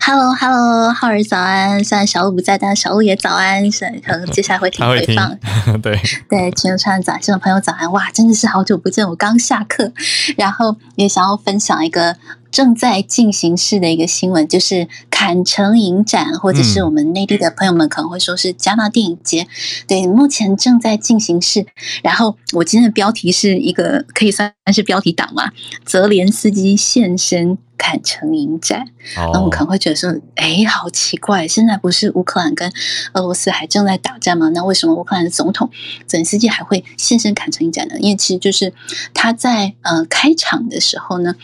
[0.07, 1.83] Hello，Hello，浩儿早安。
[1.83, 3.73] 虽然小鹿不在，但是小鹿也早安。
[3.73, 5.35] 是，可能接下来会听回放。
[5.81, 7.91] 对对，全球串早，新的朋友早安。
[7.91, 9.91] 哇，真的是好久不见，我刚下课，
[10.37, 12.17] 然后也想要分享一个。
[12.55, 19.49] 正在进行式的一个新闻，就是坎城影展，或者是我们内地的朋友们可能会说是戛纳电影节。
[19.89, 21.67] 对，目前正在进行式。
[22.05, 25.51] 然后我今天的标题是一个可以算是标题党嘛？
[25.85, 28.87] 泽连斯基现身坎城影展。
[29.17, 32.73] 那我们可能会觉得说，哎，好奇怪，现在不是乌克兰跟
[33.15, 34.49] 俄罗斯还正在打仗吗？
[34.55, 35.69] 那为什么乌克兰的总统
[36.07, 37.97] 泽连斯基还会现身坎城影展呢？
[37.99, 38.73] 因为其实就是
[39.13, 41.35] 他在呃开场的时候呢，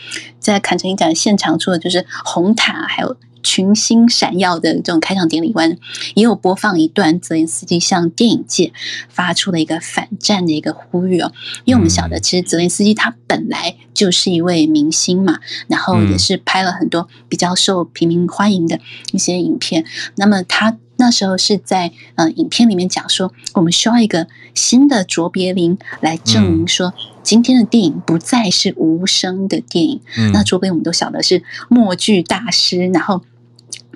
[0.41, 5.67] 在坎城影展现场，除了就是红毯，还有群星闪耀的这种开场典礼外，
[6.15, 8.73] 也有播放一段泽连斯基向电影界
[9.07, 11.31] 发出了一个反战的一个呼吁哦。
[11.65, 18.79] 因为我们晓得，其实泽连斯基他本来就是一位明星嘛，然后也是拍了很多比较受平民欢迎的
[19.11, 19.85] 一些影片。
[20.15, 26.93] 那么他那时候是在呃影片里面讲说，我们需要一个新的卓别林来证明说。
[27.23, 33.23] 今天的电影不再是无声的电影，嗯、那卓别林我们都晓得是默剧大师，然后。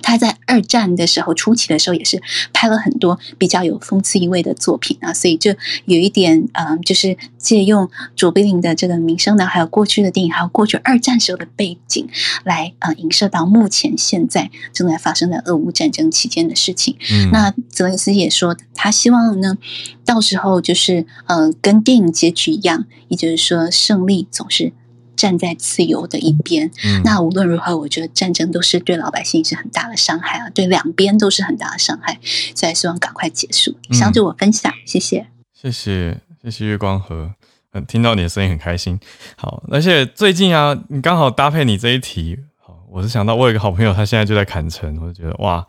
[0.02, 2.22] 他在二战的时候初期的时候也是
[2.54, 5.52] 拍了很多比较有讽刺意味的作品啊，所以就
[5.86, 12.08] 有一点嗯，就是借用卓别林的这个名声呢，还有过去的电影，还有过去二战时候的背景
[12.44, 16.96] 来呃影射到目前现在正在发生的俄乌战争期间的事情。
[17.12, 19.58] 嗯，那泽连斯基也说，他希望呢，
[20.04, 24.74] 到时候就是呃跟电影结局一样，也就是说胜利总是。
[25.16, 32.20] 站在自由的一边，嗯、那无论如何，我觉得战争都是对老百姓是很大的伤害啊，对两边都是很大的伤害，
[32.56, 33.76] 所以希望赶快结束。
[33.90, 37.34] 以上就我分享，谢谢，谢谢，谢谢月光河，
[37.72, 39.00] 嗯，听到你的声音很开心。
[39.36, 45.66] 好，而且最近啊，你刚好搭配你这一题，好，我是想到我有一个好朋友，他现在就在坎城，我就觉得哇，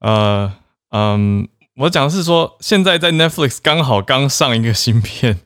[0.00, 0.52] 呃，
[0.90, 5.40] 嗯，我讲的是说，现在在 Netflix 刚好刚上一个新片。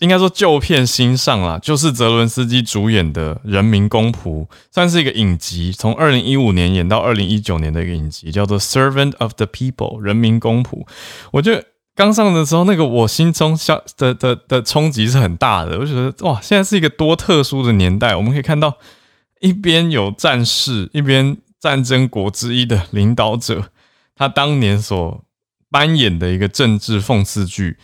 [0.00, 10.86] 应该说旧片新上啦，就是泽伦斯基主演的《人民公仆》，算是一个影集，从二零一五年演到二零一九年的一个影集，叫做《Servant of the People》人民公仆。
[11.32, 11.62] 我觉得
[11.94, 15.78] 刚上的时候，那个我心中的的的的冲击是很大的。
[15.78, 18.78] 我觉得哇，现在是一个多特殊的年代，我们可以看到
[19.40, 23.64] 一边有战士，一边战争国之一的领导者，
[24.16, 25.22] 他当年所
[25.70, 27.76] 扮演的一个政治讽刺剧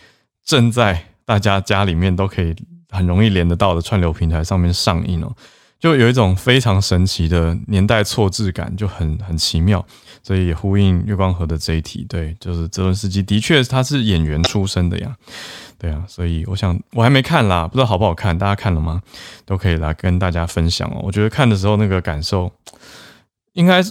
[0.43, 1.10] 正在。
[1.25, 2.55] 大家家里面都可以
[2.89, 5.33] 很容易连得到的串流平台上面上映哦，
[5.79, 9.85] 就有一种非常神奇的年代错置感，就很很奇妙，
[10.21, 12.05] 所以也呼应月光河的这一题。
[12.09, 15.15] 对，就是泽伦斯基的确他是演员出身的呀，
[15.79, 19.01] 对啊，所以我想我还没看啦，不知道好不好看，大家看了吗？
[19.45, 20.99] 都可以来跟大家分享哦。
[21.01, 22.51] 我觉得看的时候那个感受
[23.53, 23.81] 应该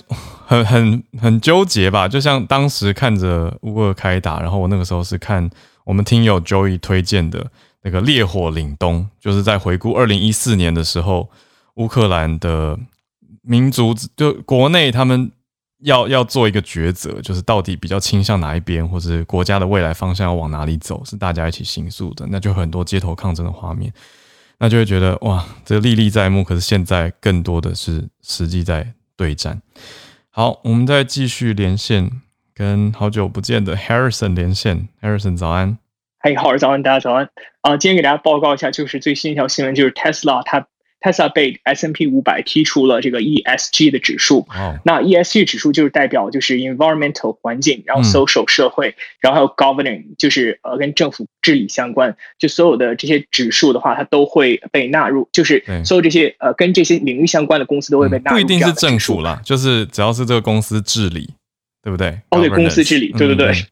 [0.47, 5.49] 很很很纠结吧，就像当时看着乌俄开打，然后我那个时候是看。
[5.91, 7.51] 我们听友 Joey 推荐的
[7.83, 11.29] 那个《烈火凛冬》，就是在回顾二零一四年的时候，
[11.75, 12.79] 乌克兰的
[13.43, 15.33] 民族就国内他们
[15.81, 23.93] 要要做一个抉择，就是到底比较倾向哪一边，或者国家的未来方向要往哪里走，是大家一起倾诉的，那就很多街头抗争的画面，
[24.59, 26.45] 那就会觉得哇，这历历在目。
[26.45, 29.61] 可是现在更多的是实际在对战。
[30.31, 32.23] 好，我们再继续连线。
[32.61, 35.79] 跟好久不见的 Harrison 连线，Harrison 早安，
[36.19, 37.31] 嗨，好，早安，大家早安
[37.63, 37.79] 啊！
[37.79, 40.67] 今天给大家报告一下，就是最新一条新闻，就是 Tesla 它
[41.01, 44.47] Tesla 被 S M P 五百踢出了这个 ESG 的指数。
[44.51, 58.37] 哦，那 ESG 指数就是代表就是 environmental 环境，然后 social 社会，然后还有 governing 就是呃跟政府治理相关，就所有的这些指数的话，它都会被纳入，就是所有这些呃跟这些领域相关的公司都会被纳入。
[58.37, 61.31] 不一定是政府啦，就是只要是这个公司治理，
[61.83, 62.21] 对不对？
[62.31, 63.49] 哦，对，公司治理，对对对。
[63.49, 63.67] 嗯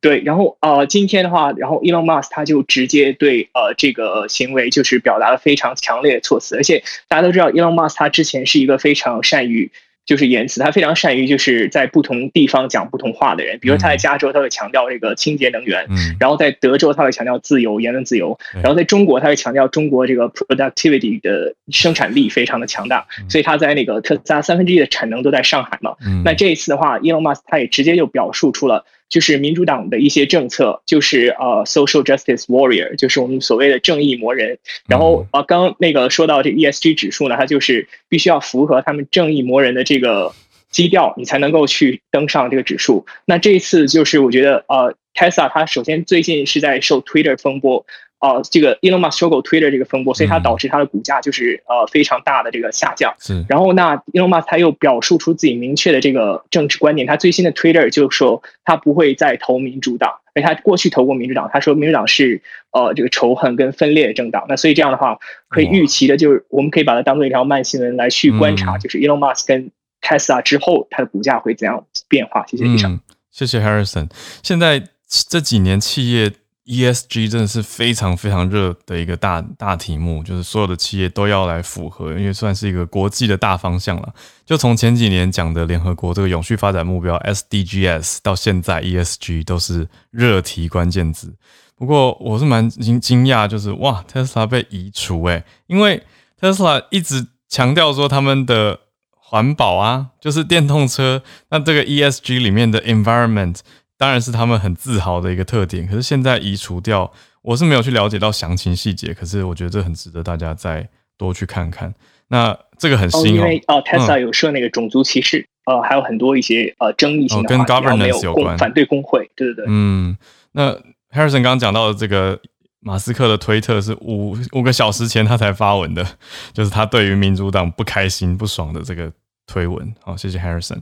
[0.00, 9.72] 对，然后呃，今天的话，然后 Elon Musk 他就直接对呃这个行为就是表达了非常强烈的措辞，而且大家都知道 Elon Musk 他之前是一个非常善于
[10.06, 28.84] 就是言辞，他非常善于就是在不同地方讲不同话的人，比如他在加州他会强调这个清洁能源，嗯，然后在德州他会强调自由言论自由，然后在中国他会强调中国这个 productivity 的生产力非常的强大，所以他在那个特斯拉三分之一的产能都在上海嘛，那这一次的话，Elon Musk 他也直接就表述出了。
[29.08, 34.58] 就是民主党的一些政策，就是呃，social justice warrior，就是我们所谓的正义魔人。
[34.88, 40.34] 然后啊，刚刚那个说到这 ESG 指数呢，它就是必须要符合他们正义魔人的这个
[40.70, 43.06] 基调，你才能够去登上这个指数。
[43.24, 47.86] 那这一次就是我觉得呃，Tesla 它首先最近是在受 Twitter 风波。
[48.24, 53.14] 哦，这个 Elon Musk 收购 Twitter 这个风波，所以它导致它的股价就是呃非常大的这个下降。
[53.20, 53.44] 是。
[53.50, 62.40] 然后那 Elon Musk 他又表述出自己明确的这个政治观点，他最新的 Twitter 就说他不会再投民主党，因为他过去投过民主党，他说民主党是
[62.72, 64.46] 呃这个仇恨跟分裂的政党。
[64.48, 65.18] 那所以这样的话，
[65.48, 69.70] 可以预期的就是我们可以把它当做一条慢新闻来去观察，就是 Elon Musk 跟
[70.00, 72.46] Tesla 之后它的股价会怎样变化。
[72.46, 72.98] 谢谢医生。
[73.30, 74.08] 谢谢 Harrison。
[74.42, 74.82] 现在
[75.28, 76.32] 这几年企业。
[76.66, 84.14] ESG 真的是非常非常热的一个大大题目，就是所有的企业都要来符合，因为算是一个国际的大方向了。
[84.46, 91.34] 就从前几年讲的联合国这个永续发展目标 SDGs 到现在 ESG 都是热题关键字。
[91.76, 96.02] 不过我是蛮惊惊讶，就是哇，Tesla 被移除诶，因为
[96.40, 103.58] Tesla 一直强调说他们的环保啊，就是电动车，那这个 ESG 里面的 environment。
[104.04, 110.86] 当然是他们很自豪的一个特点，可是现在移除掉，我是没有去了解到详情细节，可是我觉得这很值得大家再
[111.16, 111.94] 多去看看。
[112.28, 119.64] 那这个很新哦，因为哦，Tesla 有设那个种族歧视，呃，还有很多一些呃争议性的，跟 governance 有关，反对工会，对对对。
[119.68, 120.14] 嗯，
[120.52, 120.72] 那
[121.10, 122.38] Harrison 刚刚讲到的这个
[122.80, 126.06] 马斯克的推特是五五个小时前他才发文的，
[126.52, 129.10] 就是他对于民主党不开心不爽的这个
[129.46, 129.94] 推文。
[130.02, 130.80] 好，谢谢 Harrison，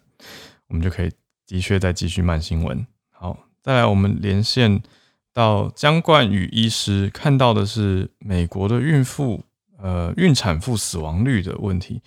[0.67, 1.13] 我们就可以
[1.47, 2.85] 的确再继续慢新闻。
[3.23, 4.83] 好，再来，我们连线
[5.33, 9.43] 到江冠宇医师，看到的是美国的孕妇，
[9.81, 12.01] 呃，孕产妇死亡率的问题。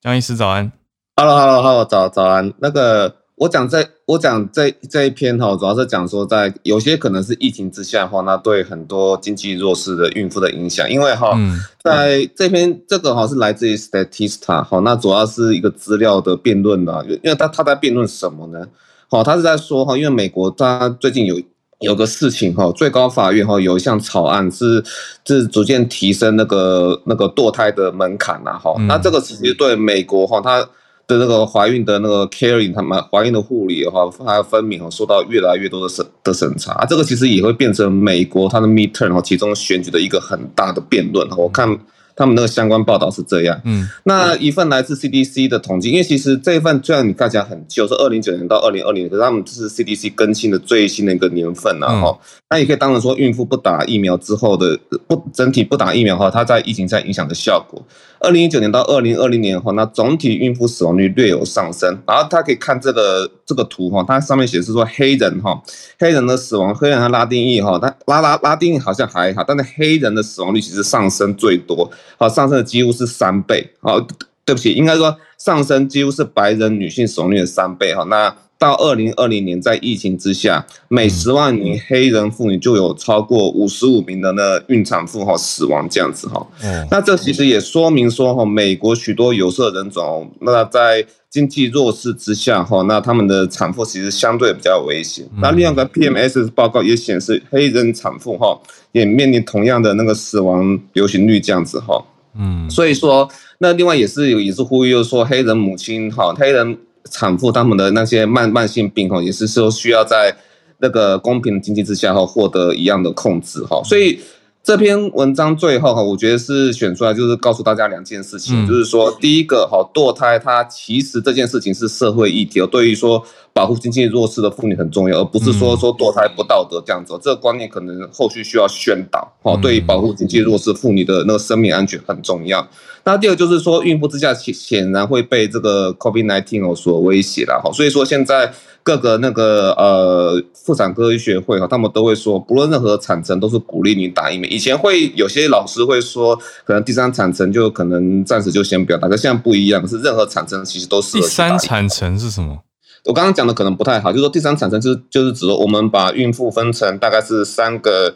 [0.00, 0.72] 江医师早安
[1.16, 2.54] ，Hello，Hello，Hello，早早安。
[2.56, 10.90] 那个，我讲这，我讲这这一篇哈，主要是讲说，在有些可能是疫情之下的话，那对很多经济弱势的孕妇的影响。
[10.90, 18.66] 因为哈，嗯、在这篇这个哈是来自于 Statista，好，那主要是一个资料的辩论的，因为他他在辩论什么呢？
[19.10, 21.40] 好，他是在说哈，因为美国他最近有
[21.80, 24.82] 有个事情哈，最高法院哈有一项草案是
[25.26, 30.60] 是逐渐提升那个那个堕胎的门槛呐哈，那这个其实对美国哈它
[31.08, 41.76] 的那个怀孕的那个 caring 他们怀孕的护理的话，它分娩哈受到越来越多的审的审查，这个其实也会变成美国它的 midterm 哈其中选举的一个很大的辩论哈，我看。
[42.20, 52.18] 他们那个相关报道是这样，嗯，那一份来自 CDC 的统计，因为其实这一份虽然你看起来很旧，是二零九年到二零二零年，可是他们这是 CDC 更新的最新的一个年份了哈。
[52.50, 57.82] 那也可以当成说，孕妇不打疫苗之后的不整体不打疫苗的话，它在疫情上影响的效果。
[58.20, 61.98] 二零一九年到二零二零年哈，那总体孕妇死亡率略有上升。
[62.06, 65.60] 然后大家可以看这个这个图哈，它上面显示说黑人哈，
[65.98, 73.66] 黑人的死亡，黑人和拉丁裔哈，他拉拉拉丁裔好像还好，但是黑人的死亡率其实上升最多，好，上升的几乎是三倍。
[73.80, 73.98] 好，
[74.44, 78.04] 对不起，应该说上升几乎是白人女性死亡率的三倍哈。
[78.04, 86.46] 那到二零二零年，在疫情之下，每十万名黑人妇女就有超过五十五名的那孕产妇哈死亡这样子哈。
[86.90, 95.26] 那这其实也说明说哈，美国许多有色人种，那在经济弱势之下哈，那他们的产妇其实相对比较危险。
[95.40, 98.60] 那另外一个 PMS 报告也显示，黑人产妇哈
[98.92, 102.04] 也面临同样的那个死亡流行率这样子哈。
[102.38, 106.76] 嗯，所以说，那另外也是有也是呼吁，就是说黑人母亲哈，黑人。
[107.10, 110.36] 产妇他们的那些慢慢性病哈，也是说需要在
[110.78, 113.80] 那个公平的经济之下哈，获得一样的控制哈。
[113.84, 114.20] 所以
[114.62, 123.24] 这篇文章最后哈，我觉得是选出来就是告诉大家两件事情，就是说第一个哈，堕胎它其实这件事情是社会议题，对于说
[123.54, 127.18] 保护经济弱势的妇女很重要，而不是说说堕胎不道德这样子。
[127.22, 132.68] 这个观念可能后续需要宣导，哈，对于保护经济弱势妇女的那个生命安全很重要。
[133.04, 138.52] 那第二就是说，孕妇支架显显然会被这个 COVID-19 所威胁了，哈，所以说现在。
[138.82, 144.48] 各个那个呃妇产科医学会哈，他们都会说，不论任何产程都是鼓励你打疫苗。
[144.48, 146.34] 以前会有些老师会说，
[146.64, 151.18] 可能第三产程就可能暂时就先不要打，可现在不一样，是任何产程其实都是。
[151.18, 152.58] 第三产程是什么？
[153.04, 158.14] 我刚刚讲的可能不太好，就是说第三产程就是就是指我们把孕妇分成大概是三个。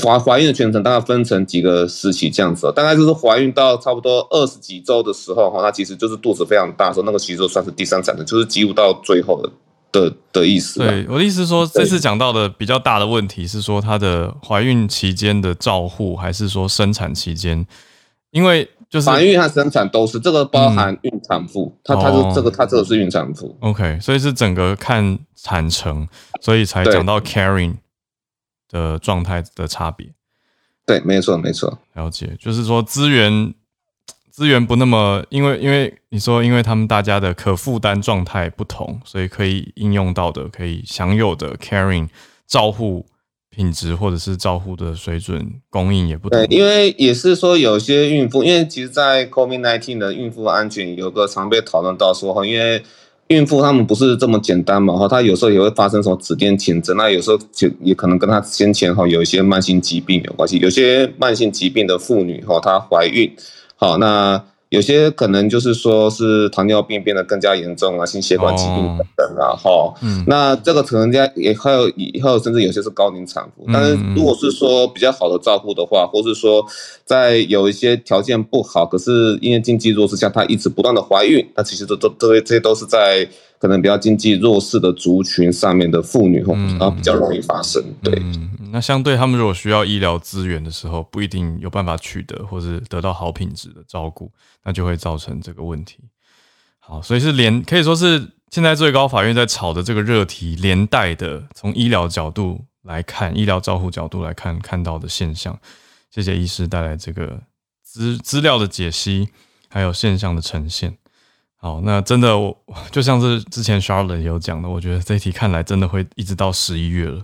[0.00, 9.50] 怀怀孕的全程大概分成几个时期这样子，大概就是怀孕到差不多二十几周的时候哈，那其实就是肚子非常大的时候，那个其实就算是第三产程，就是几乎到最后的
[9.90, 10.78] 的的意思。
[10.78, 17.66] 对，我的意思是说，这次讲到的比较大的问题是说，她的怀孕期间的照护，还是说生产期间？
[18.30, 23.56] 因为就是怀孕和生产都是这个包含孕产妇，她她是这个她这个是孕产妇。
[23.58, 26.06] OK，所以是整个看产程，
[26.40, 27.74] 所以才讲到 caring。
[28.74, 30.08] 的状态的差别，
[30.84, 33.54] 对，没错，没错，了解，就是说资源
[34.32, 42.08] 资源不那么，因为因为你说，因为他们大家的可负担状态不同，所以可以应用到的、可以享有的 caring
[42.48, 43.06] 照护
[43.48, 46.44] 品质或者是照护的水准供应也不同。
[46.44, 52.82] 对，因为也是说有些孕妇，因为其实，在 COVID-19 的孕妇安全有个常被讨论到说哈，因为。
[53.34, 54.96] 孕妇她们不是这么简单嘛？
[54.96, 60.58] 哈，她有时候也会发生什么紫癜前症，那有时候就也可能跟她先前哈有一些慢性疾病有关系。
[60.58, 63.30] 有些慢性疾病的妇女哈，她怀孕，
[63.76, 64.42] 好那。
[64.74, 76.64] 有些可能就是说是糖尿病变得更加严重啊，心血管疾病等等啊，哈、哦，嗯，那这个可能家也还有以后甚至有些是高龄产妇，但是如果是说比较好的照顾的话，或是说
[77.04, 83.28] 在有一些条件不好，可是因为经济弱势下，她一直不断的怀孕，那其实这这这这些都是在。
[83.64, 87.82] 可能比较经济弱势的族群上面的妇女，然后比较容易发生。
[88.02, 94.30] 对、嗯，那相对他们如果需要医疗资源的时候，不一定有办法取得，或是得到好品质的照顾，
[94.64, 96.00] 那就会造成这个问题。
[96.78, 105.58] 好，所以是连可以说是现在最高法院在炒的这个热题，连带的从医疗角度来看，医疗照护角度来看看到的现象。
[106.10, 107.40] 谢谢医师带来这个
[107.82, 109.30] 资资料的解析，
[109.70, 110.98] 还有现象的呈现。
[111.64, 112.54] 好，那真的我
[112.90, 117.22] 就像是之前 Charlotte 有讲的，我觉得这一题看来真的会一直到十一月了。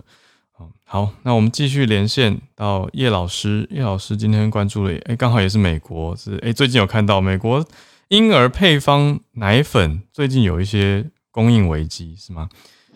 [0.83, 3.67] 好，那我们继续连线到叶老师。
[3.69, 7.63] 叶老师今天关注了，哎，刚好也是美国，是哎，最近有看到美国
[8.07, 12.49] 婴儿配方奶粉最近有一些供应危机，是吗？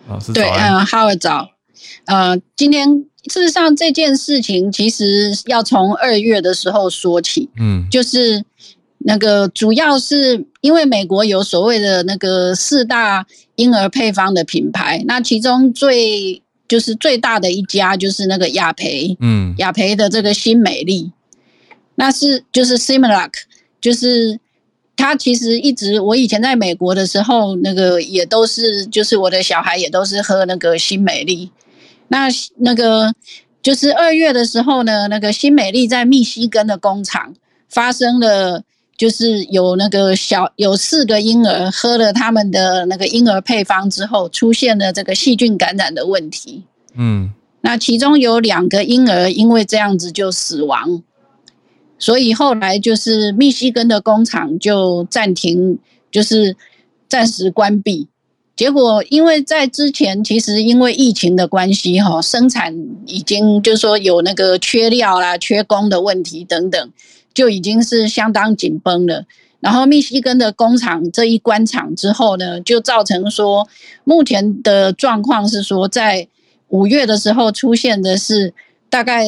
[0.07, 1.51] 老师对，嗯，Howard 早，
[2.05, 2.89] 呃，今天
[3.27, 8.43] 事实上这件事情其实要从二月的时候说起，嗯，就是。
[9.07, 13.23] 那个主要是因为美国有所谓的那个四大
[13.55, 21.11] 婴儿配方的品牌，那其中最就是最大的一家就是那个雅培，嗯，雅培的这个新美丽，
[21.93, 23.29] 那是就是 Similac，
[23.79, 24.39] 就是
[24.95, 31.51] 它其实一直我以前在美国的时候，那个也都是就是我的小孩也都是喝那个新美丽，
[32.07, 32.27] 那
[32.57, 33.13] 那个
[33.61, 37.35] 就是二月的时候呢，那个新美丽在密西根的工厂
[37.69, 38.63] 发生了。
[38.97, 46.63] 就是有那个小有四个婴儿喝了他们的那个婴儿配方之后，出现了这个细菌感染的问题。
[46.95, 51.03] 嗯，那其中有两个婴儿因为这样子就死亡，
[51.99, 55.77] 所以后来就是密西根的工厂就暂停，
[56.09, 56.55] 就是
[57.09, 58.07] 暂时关闭。
[58.55, 62.73] 结果因为在之前其实因为疫情的关系哈，生产
[63.05, 66.89] 已经就是说有那个缺料啦、缺工的问题等等。
[67.35, 69.23] 就已经是相当紧绷了。
[69.59, 73.67] 然后密西根的工厂这一关厂之后呢，就造成说，
[74.03, 76.27] 目前的状况是说，在
[76.67, 78.53] 五月的时候出现的是
[78.89, 79.25] 大概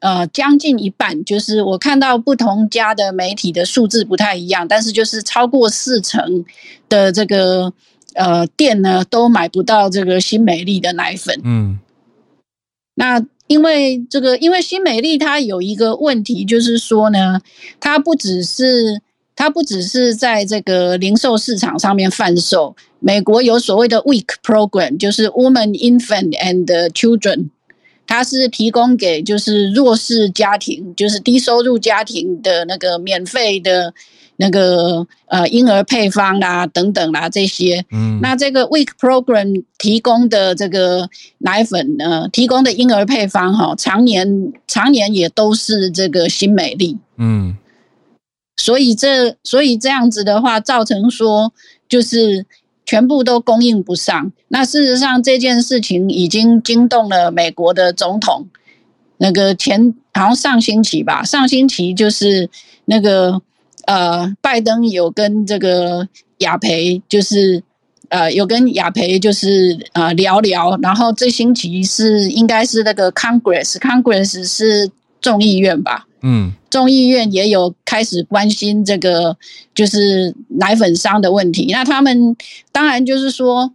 [0.00, 6.44] 呃将近一半，就是我看到不同家的媒体的数字不太一样，但是就是超过四成
[6.88, 7.72] 的这个
[8.14, 11.40] 呃店呢都买不到这个新美丽的奶粉。
[11.44, 11.78] 嗯，
[12.94, 13.24] 那。
[13.48, 17.40] 因为这个，因为新美丽它有一个问题，就是说呢，
[17.80, 19.00] 它不只是
[19.34, 22.76] 它不只是在这个零售市场上面贩售。
[23.00, 27.48] 美国有所谓的 WIC program，就是 Woman, Infant and Children，
[28.06, 33.92] 它是提供给就是弱势家庭，就是低收入家庭的那个免费的。
[34.40, 47.56] 那个呃婴儿配方啦等等啦这些，嗯，那这个 Week program 提供的这个奶粉呢，提供的婴儿配方哈，常年常年也都是这个新美丽，嗯，
[48.56, 51.52] 所以这所以这样子的话，造成说
[51.88, 52.46] 就是
[52.86, 54.30] 全部都供应不上。
[54.48, 58.48] 那事实上这件事情已经惊动了美国的总统。
[59.20, 62.48] 那个前好像上星期吧，上星期就是
[62.84, 63.42] 那个
[63.88, 66.06] 呃，拜登有跟这个
[66.38, 67.62] 雅培，就是
[68.10, 70.78] 呃，有跟雅培就是呃聊聊。
[70.82, 74.90] 然后这星期是应该是那个 Congress，Congress 是
[75.22, 76.06] 众议院吧？
[76.20, 79.36] 嗯，众议院也有开始关心这个
[79.74, 81.68] 就是奶粉商的问题。
[81.72, 82.36] 那他们
[82.70, 83.72] 当然就是说。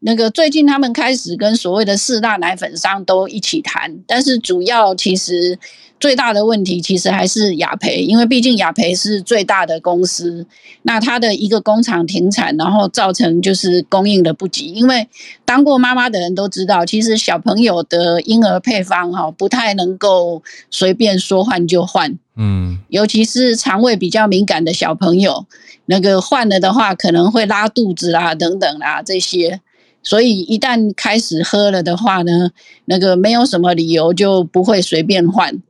[0.00, 5.58] 那个最近他们开始跟所谓的四大奶粉商都一起谈，但是主要其实
[6.00, 10.46] 最大的问题其实还是雅培，因为毕竟雅培是最大的公司，
[10.82, 14.72] 那它的一个工厂停产，然后造成就是供应的不及。
[14.72, 15.08] 因为
[15.44, 25.46] 当过妈妈的人都知道，其实小朋友的婴儿配方哈不太能够随便说换就换，嗯，尤其是肠胃比较敏感的小朋友，
[25.86, 29.60] 那个换了的话可能会拉肚子啦等等啦这些。
[30.04, 32.50] 所以一旦开始喝了的话呢，
[32.84, 35.60] 那个没有什么理由就不会随便换。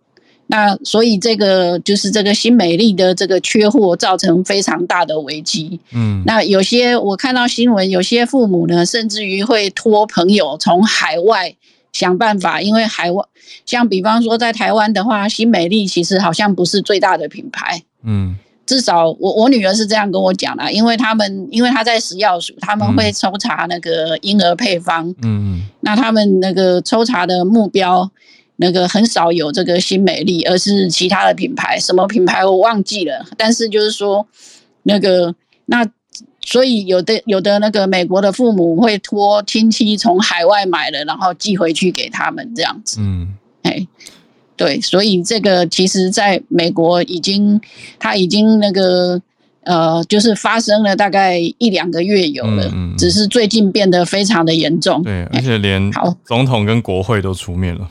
[0.49, 5.79] 那所以这个就是这个新美丽的这个缺货，造成非常大的危机。
[5.93, 11.55] 嗯，那有些我看到新闻，有些父母呢，甚至于会托朋友从海外
[11.93, 13.25] 想办法，因为海外
[13.65, 17.83] 像比方说在台湾的话，新美丽其实好像不是最大的品牌。
[18.03, 18.37] 嗯。
[18.69, 28.11] 至少我我女儿是这样跟我讲的，因为他们因为她在食药署，他们会抽查那个婴儿配方，嗯，那他们那个抽查的目标，
[28.59, 34.25] 那个很少有这个新美丽，而是其他的品牌，什么品牌我忘记了，但是就是说
[34.83, 35.35] 那个
[35.67, 35.85] 那
[36.43, 43.87] 所以有的有的那个美国的父母会托亲戚从海外买了，然后寄回去给他们这样子，嗯，哎。
[44.59, 47.61] 对，所以这个其实在美国已经，
[47.97, 49.23] 他已经那个
[49.63, 55.01] 呃，就是发生了大概一两个月有了，只是最近变得非常的严重。
[55.05, 55.89] 对，而且连
[56.25, 57.89] 总统跟国会都出面了，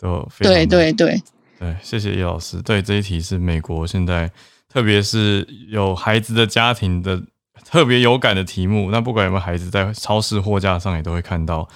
[0.00, 0.54] 都非常。
[0.54, 1.22] 对对对
[1.58, 2.60] 对，谢谢叶老师。
[2.62, 4.30] 对，这一题是美国现在，
[4.68, 7.22] 特别是有孩子的家庭的
[7.64, 8.90] 特别有感的题目。
[8.90, 11.68] 那不管有没有孩子，在超市货架上也都会看到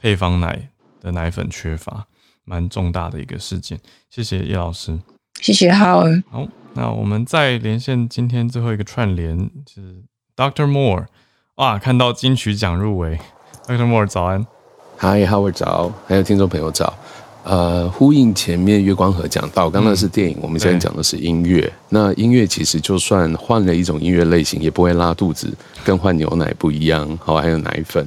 [0.00, 2.06] 配方奶的奶粉缺乏。
[2.48, 3.76] 蛮重大的一个事件，
[4.08, 4.96] 谢谢叶老师，
[5.40, 6.22] 谢谢浩儿。
[6.30, 10.04] 好，那我们再连线今天最后一个串联，就是
[10.36, 10.70] Dr.
[10.70, 11.06] Moore。
[11.56, 13.18] 哇，看到金曲奖入围
[13.66, 13.84] ，Dr.
[13.84, 14.46] Moore 早安，
[14.96, 16.96] 嗨，浩儿早，还有听众朋友早。
[17.46, 21.72] 呃，呼应前面月光河讲到，刚刚是电影，嗯、我们现在讲的是音乐。
[21.90, 25.48] 那音乐其实就算换了一种音乐类型，也不会拉肚子，
[25.84, 27.08] 跟换牛奶不一样。
[27.22, 28.04] 好，还有奶粉。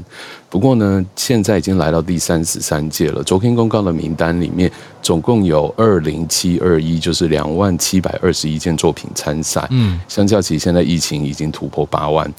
[0.49, 3.23] 不过呢，现在已经来到第三十三届了。
[3.23, 4.69] 昨天公告的名单里面，
[5.01, 9.65] 总共有二零七二一，就是两万七百二十一件作品参赛。
[9.69, 12.29] 嗯，相较起现在疫情已经突破八万，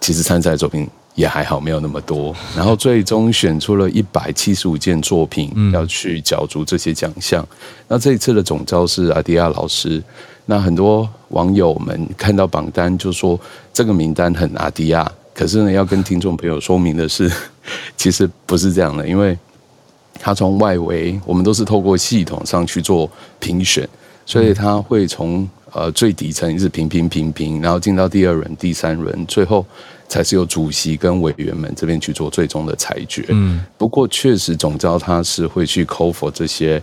[0.00, 0.88] 其实参赛作品。
[1.20, 2.34] 也还好，没有那么多。
[2.56, 7.46] 然后最终选出了一百七十五件作品要去角逐这些奖项。
[7.86, 10.02] 那这一次的总招是阿迪亚老师。
[10.46, 13.38] 那很多网友们看到榜单就说
[13.70, 17.30] 这个名单很阿迪亚，可是呢，要跟听众朋友说明的是，
[17.98, 19.38] 其实不是这样的，因为
[20.18, 23.08] 他从外围，我们都是透过系统上去做
[23.38, 23.86] 评选，
[24.24, 29.64] 所以他会从呃最底层一直评评评评，然后进到第二轮、第三轮，最后。
[30.10, 33.24] 才是由主席跟委员们这边去做最终的裁决。
[33.28, 36.82] 嗯，不过确实总招他是会去 call for 这些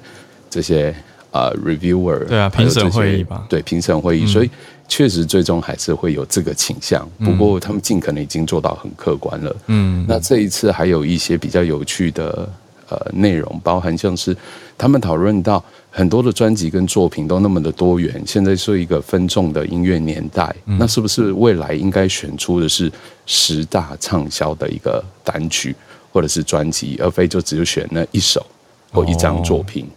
[0.50, 0.96] 这些
[1.32, 4.50] 啊、uh, reviewer，对啊，评审会议吧，对评审会议，嗯、所以
[4.88, 7.06] 确实最终还是会有这个倾向。
[7.20, 9.56] 不过他们尽可能已经做到很客观了。
[9.68, 12.50] 嗯，那这一次还有一些比较有趣的
[12.88, 14.36] 呃内容，包含像是
[14.78, 15.62] 他们讨论到。
[15.98, 22.92] 很多的专辑跟作品都那么的多元，现在是一个分众的音乐年代，嗯、那是不是未来应该选出的是
[23.26, 25.76] 十大畅销的一个单曲
[26.14, 28.46] 或者是专辑，而非就只有选那一首
[28.92, 29.86] 或一张作品？
[29.86, 29.90] 哦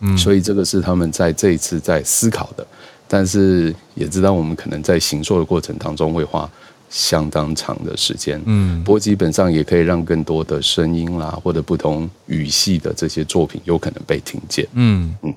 [0.00, 2.66] 嗯、所以这个是他们在这一次在思考的，
[3.08, 6.46] 但是也知道我们可能在行作的过程当中会花。
[6.92, 15.34] 相当长的时间，嗯，不过基本上也可以让更多的声音啦，或者不同语系的这些作品有可能被听见，嗯嗯，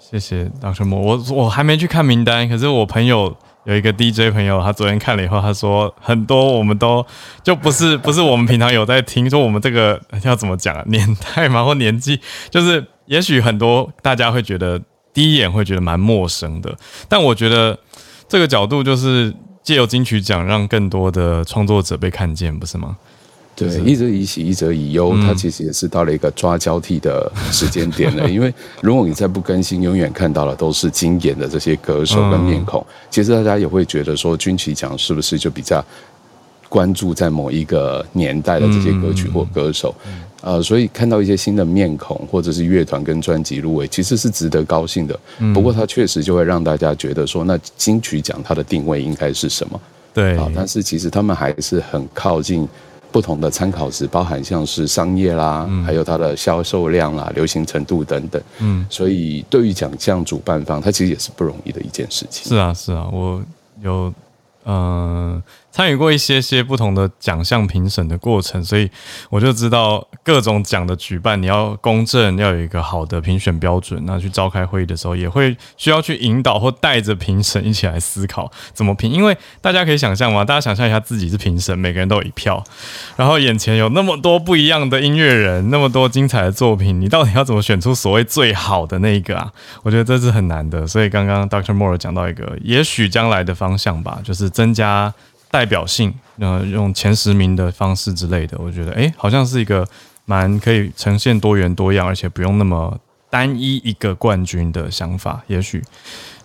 [0.00, 0.84] 谢谢 Dr.
[0.84, 7.06] Moore，我我还没去看名单，可是我朋友有一个 DJ 朋友，他昨天看了以后，他说很多我们都
[7.44, 12.20] 就不是 不是我们平常有在听，说我们这个要怎么讲啊，年代嘛或年纪，
[12.50, 14.82] 就是也许很多大家会觉得
[15.14, 16.76] 第一眼会觉得蛮陌生的，
[17.08, 17.78] 但我觉得
[18.28, 19.32] 这个角度就是。
[19.62, 22.96] 借由金曲奖，让更多的创作者被看见，不是吗？
[23.54, 28.26] 对，一则以喜，一则以忧，它其实也是到了一个抓交替的时间点了。
[28.30, 35.84] 因为如果你再不更新，永远看到的都是经典的这些歌手跟面孔，其实大家也会觉得说，金曲奖是不是就比较
[36.72, 39.94] 关注在某一个年代的这些歌曲或歌手。
[40.40, 45.16] 呃，所以看到一些新的面孔，或者是乐团跟专辑入围，其实是值得高兴的。
[45.54, 49.80] 不过它确实就会让大家觉得说，那金曲奖它的定位应该是什么？
[50.14, 52.66] 对啊，但是其实他们还是很靠近
[53.12, 58.42] 不同的参考值，包含像是商业啦，嗯、还有它的销售量啦、流行程度等等。
[58.58, 62.48] 嗯，所以对于奖项主办方，它其实也是不容易的一件事情。
[62.48, 63.40] 是啊，是啊，我
[63.80, 64.12] 有
[64.64, 65.34] 嗯。
[65.34, 65.42] 呃
[65.72, 68.88] 参与过一些些不同的奖项评审的过程，所以
[69.30, 74.00] 我就知道各种奖的举办，你要公正，要有一个好的评选标准。
[74.06, 79.10] 那去召开会议的时候，也会需要去引导或带着评审一起来思考怎么评。
[79.10, 82.62] 因为大家可以想象嘛，大家想象一下自己是评审，每个人都有一票，
[83.16, 89.50] 然后眼前有那么多不一样的音乐人，那么多精彩的作品，你到底要怎么选出所谓最好的那一个啊？
[89.82, 90.86] 我觉得这是很难的。
[90.86, 91.74] 所以刚刚 Dr.
[91.74, 95.14] Moore 讲到一个，也许将来的方向吧，就是增加。
[95.52, 99.86] 代表性，呃，用前十名的方式之类的，我觉得，哎、欸，好像是一个
[100.24, 102.98] 蛮可以呈现多元多样，而且不用那么
[103.28, 105.42] 单一一个冠军的想法。
[105.46, 105.82] 也许，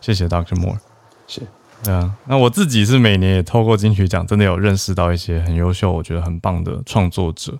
[0.01, 0.55] 谢谢 Dr.
[0.59, 0.77] Moore，
[1.25, 1.41] 是，
[1.83, 7.55] 对啊，那我自己是每年也透过金曲奖，真的有认识到一些很优秀，我觉得很棒的创作者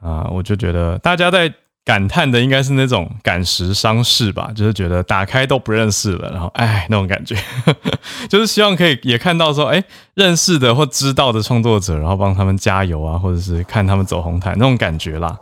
[0.00, 1.54] 啊，我就觉得大家在。
[1.88, 7.34] 感叹的应该是那种感时伤世吧，就是觉得打开都不认识了，然后哎那种感觉，
[8.28, 9.82] 就是希望可以也看到说，哎
[10.12, 15.34] 认识的或知道的创作者，然后帮他们加油啊，或者是看他们走红毯那种感觉啦。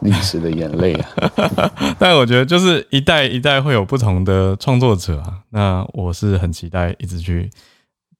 [0.00, 1.08] 历史的眼泪啊，
[1.98, 7.48] 但我觉得就是一代一代会有不同的创作者啊，那我是很期待一直去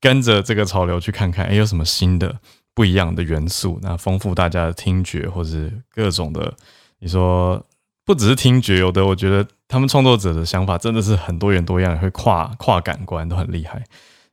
[0.00, 2.34] 跟着这个潮流去看看，哎有什么新的
[2.74, 6.54] 不一样的元素，那丰富大家的听觉或者是各种的。
[7.00, 7.62] 你说
[8.04, 13.84] 不只是听觉，有的我觉得他们创作者的想法真的是很多元多样，会跨跨感官，都很厉害。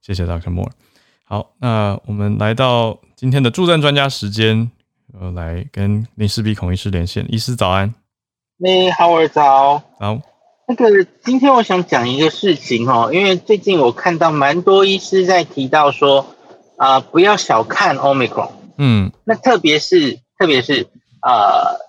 [0.02, 0.52] 谢谢 Dr.
[0.52, 0.72] Moore。
[1.26, 4.72] 好，那我们来到今天的助阵专家时间，
[5.20, 7.26] 呃，来跟林氏璧孔医师连线。
[7.30, 7.94] 医师早安。
[8.58, 9.84] 你好，我早。
[10.00, 10.20] 好。
[10.68, 16.26] 那个今天我想讲一个事情哦，因为最近我看到蛮多医师在提到说，
[16.78, 18.52] 啊、呃，不要小看 Omicron。
[18.78, 19.12] 嗯。
[19.26, 20.88] 那特别是特别是
[21.22, 21.85] 呃。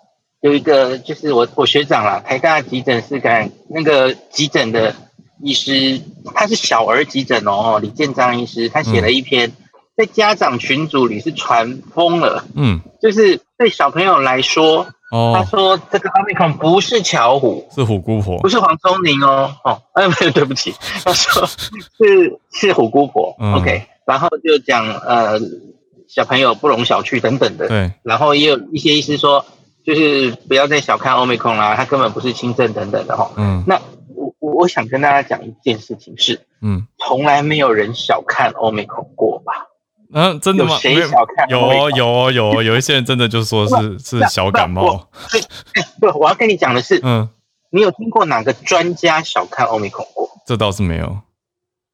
[0.46, 4.94] 有一个就是我我学长啦，台大急诊室感染那个急诊的
[5.42, 6.00] 医师，
[6.34, 9.50] 他是小儿急诊哦，李建章医师，他写了一篇，
[9.96, 20.72] 在家长群组里是传疯了，嗯，就是对小朋友来说，哦，他说这个 Omicron 不是巧虎，是虎姑婆，不是黄聪宁哦，哦，哎，没有，对不起，
[21.04, 25.40] 他说是是虎姑婆，嗯，OK，然后就讲呃
[26.06, 29.44] 小朋友不容小觑等等的，对，然后也有一些医师说。
[29.86, 33.30] 就是不要再小看 Omicron 啦，它根本不是轻症等等的哈。
[33.36, 33.80] 嗯，那
[34.16, 39.68] 我我我想跟大家讲一件事情是，嗯，从来没有人小看 Omicron 过吧？
[40.12, 40.76] 嗯，真的吗？
[40.78, 41.48] 谁小看？
[41.48, 45.08] 有哦，有哦，有哦，有一些人真的就说是是小感冒。
[45.30, 47.28] 对，我要跟你讲的是，嗯，
[47.70, 50.30] 你有听过哪个专家小看 Omicron 过？
[50.44, 51.20] 这倒是没有。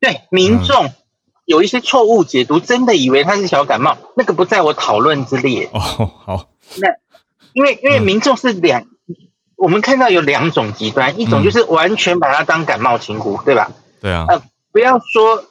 [0.00, 0.90] 对，民众
[1.44, 5.68] 有一些错误解读，真的以为它是小感冒，那个不在我讨论之列。
[5.74, 6.88] 哦，好，那。
[7.52, 9.14] 因为因为民众是两，嗯、
[9.56, 13.70] 我们看到有两种极端，一种就是完全把它当感冒轻忽，对吧？
[14.00, 14.24] 对啊。
[14.28, 14.42] 呃，
[14.72, 15.44] 不要说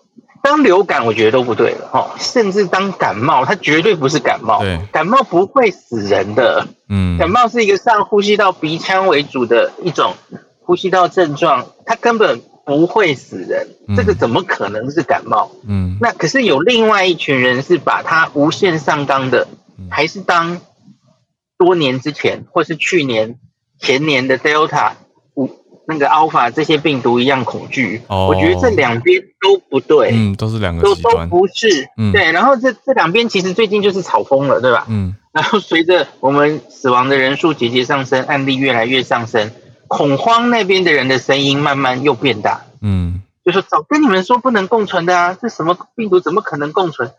[0.44, 2.12] 当流感，我觉得都不对了哦。
[2.20, 4.60] 甚至当感冒，它绝对不是感冒。
[4.62, 4.80] 对。
[4.92, 6.68] 感冒不会死人的。
[6.90, 7.18] 嗯。
[7.18, 10.16] 感冒是一个上呼吸道鼻腔为主的一种
[10.62, 13.70] 呼吸道症状，它根本不会死人。
[13.88, 15.52] 嗯、这个怎么可能是感冒？
[15.68, 15.98] 嗯。
[16.02, 19.48] 那可是有另外一群人是把它无限上纲的，
[19.78, 20.60] 嗯、还是当。
[21.62, 23.36] 多年之前，或是去年、
[23.80, 24.94] 前年的 Delta
[25.36, 25.48] 五
[25.86, 32.32] 那个 Alpha 这些病毒一样恐惧，哦、我觉得这两边都不对，嗯，都是两个都都不是，嗯、对。
[32.32, 34.88] 然后这这两边其实最近就是炒疯了，对吧？
[34.90, 35.16] 嗯。
[35.32, 39.52] 然后随着我们死亡的人数节节上升，案例越来越上升，
[39.88, 43.22] 恐慌那边的人的声音慢慢又变大，嗯。
[43.44, 47.12] 就说早跟你们说不能共存的啊，这什么病毒怎么可能共存？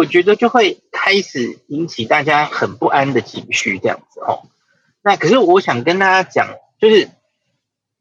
[0.00, 4.48] 我觉得就会开始引起大家很不安的情绪，这样子哦。
[5.02, 6.48] 那可是我想跟大家讲，
[6.80, 7.10] 就是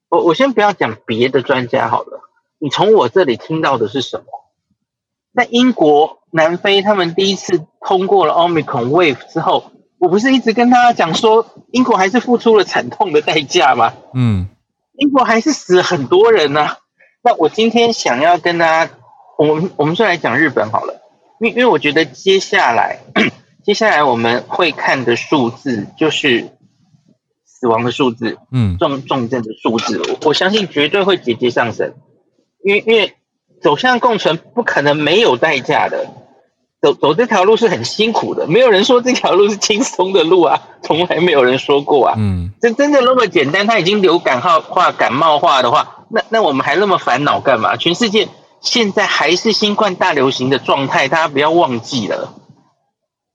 [0.08, 2.22] 我我先不要讲别的专家好了，
[2.58, 4.26] 你从我这里听到的是什么？
[5.36, 13.94] 在英国、南非他们第一次通过了 Omicron Wave 之后，我不是一直跟大家讲说，英国还是付出了惨痛的代价吗？
[14.14, 14.48] 嗯，
[14.94, 16.78] 英国还是死了很多人呢、啊。
[17.22, 18.94] 那我今天想要跟大家，
[19.38, 20.99] 我们我们先来讲日本好了，
[21.40, 23.00] 因因为我觉得接下来
[23.64, 26.50] 接下来我们会看的数字就是
[27.46, 31.94] 死亡的数字，嗯，重重症的数字，我相信绝对会节节上升，
[32.64, 33.16] 因为因为
[33.62, 36.08] 走向共存不可能没有代价的，
[36.82, 42.16] 走走这条路是很辛苦的，没有人说这条路是轻松的路啊，从来没有人说过啊。
[42.18, 43.68] 嗯，真真的那么简单？
[43.68, 47.76] 他已经流感化、感冒化的话，那那我们还那么烦恼干嘛？
[47.76, 48.30] 全世界
[48.62, 52.34] 现在还是新冠大流行的状态，大家不要忘记了。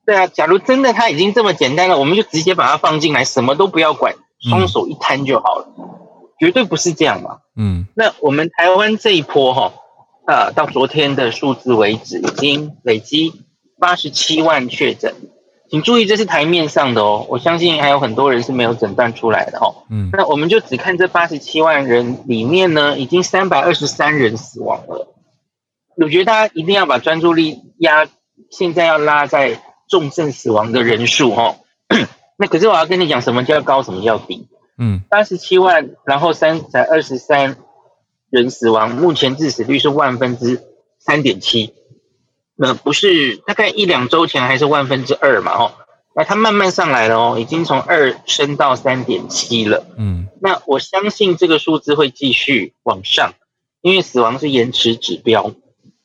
[0.06, 5.84] 对啊，假如真的它已经这么简单了，我们就直接把它放进来，什么都不要管，双手一摊就好了，嗯、
[6.38, 7.38] 绝对不是这样嘛。
[7.56, 9.72] 嗯，那我们台湾这一波哈。
[10.26, 13.44] 呃，到昨天的数字为止，已经累积
[13.78, 15.14] 八十七万确诊。
[15.68, 17.26] 请注意，这是台面上的哦。
[17.28, 19.84] 我相信还有很多人是没有诊断出来的哦。
[19.90, 25.13] 嗯，那我们就只看这八十七万人里面呢，已经三百二十三人死亡了。
[25.96, 28.06] 我觉得大家一定要把专注力压，
[28.50, 31.56] 现在要拉在重症死亡的人数哦。
[32.36, 34.48] 那可是我要跟你讲，什么叫高，什么叫低？
[34.78, 37.56] 嗯，八十七万，然后三才二十三。
[38.30, 40.60] 人死亡，目前致死率是万分之
[40.98, 41.72] 三点七，
[42.56, 45.52] 那不是大概一两周前还是万分之二嘛？
[45.52, 45.72] 哦，
[46.16, 49.86] 那它慢慢上来了哦，已经从二升到三点七了。
[49.96, 53.34] 嗯，那我相信这个数字会继续往上，
[53.82, 55.52] 因为死亡是延迟指标，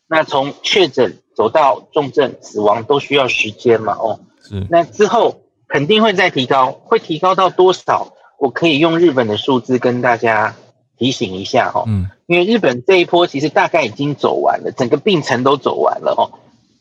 [0.10, 3.94] 那从确诊走到重症死亡都需要时间嘛？
[3.94, 8.14] 哦，是，那之后肯定会再提高，会提高到多少？
[8.40, 10.56] 我可以用日本的数字跟大家
[10.98, 16.40] 提醒一下哦，嗯，因为日本这一波其实大概已经走完了，整个病程都走完了哦。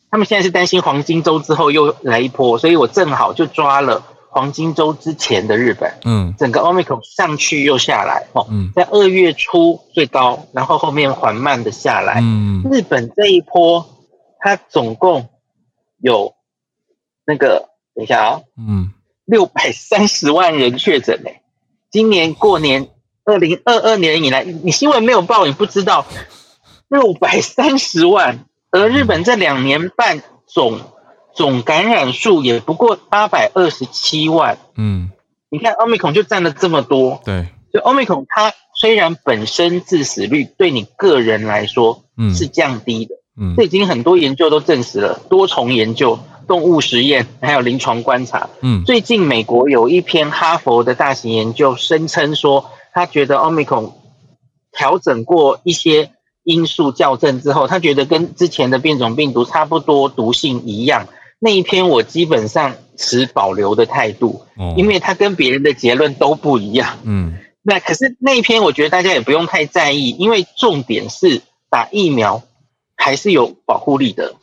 [0.09, 13.85] 他们现在是担心黄金周之后又来一波，所以我正好就抓了黄金周之前的日本，嗯，整个 Omicron 上去又下来哦，嗯，在二月初最高，然后后面缓慢的下来，嗯，日本这一波
[14.39, 15.29] 它总共
[15.97, 16.33] 有
[17.25, 18.91] 那个等一下啊，嗯，
[19.25, 21.41] 六百三十万人确诊诶，
[21.91, 22.89] 今年过年。
[23.25, 26.03] 二零二二年以来，你新闻没有报，你不知道
[26.87, 30.79] 六百三十万，而日本这两年半总
[31.33, 34.57] 总感染数也不过八百二十七万。
[34.75, 35.09] 嗯，
[35.49, 37.21] 你看奥密克戎就占了这么多。
[37.25, 42.03] 对，就奥密克戎它虽然本身致死率对你个人来说
[42.35, 48.49] 是降低的，嗯，这已经很多研究都证实了，多重研究、动物实验还有临床观察。
[48.61, 52.69] 嗯，最近美国有一篇哈佛的大型研究声称说。
[52.91, 53.93] 他觉得奥密克戎
[54.71, 56.11] 调整过一些
[56.43, 61.07] 因素校正之后，他觉得跟之前的变种病毒差不多毒性一样。
[61.39, 64.43] 那一篇我基本上持保留的态度，
[64.77, 66.99] 因为他跟别人的结论都不一样。
[67.03, 72.43] 嗯，那可是那一篇我觉得大家也不用太在意，因为重点是打疫苗
[72.95, 74.35] 还是有保护力的。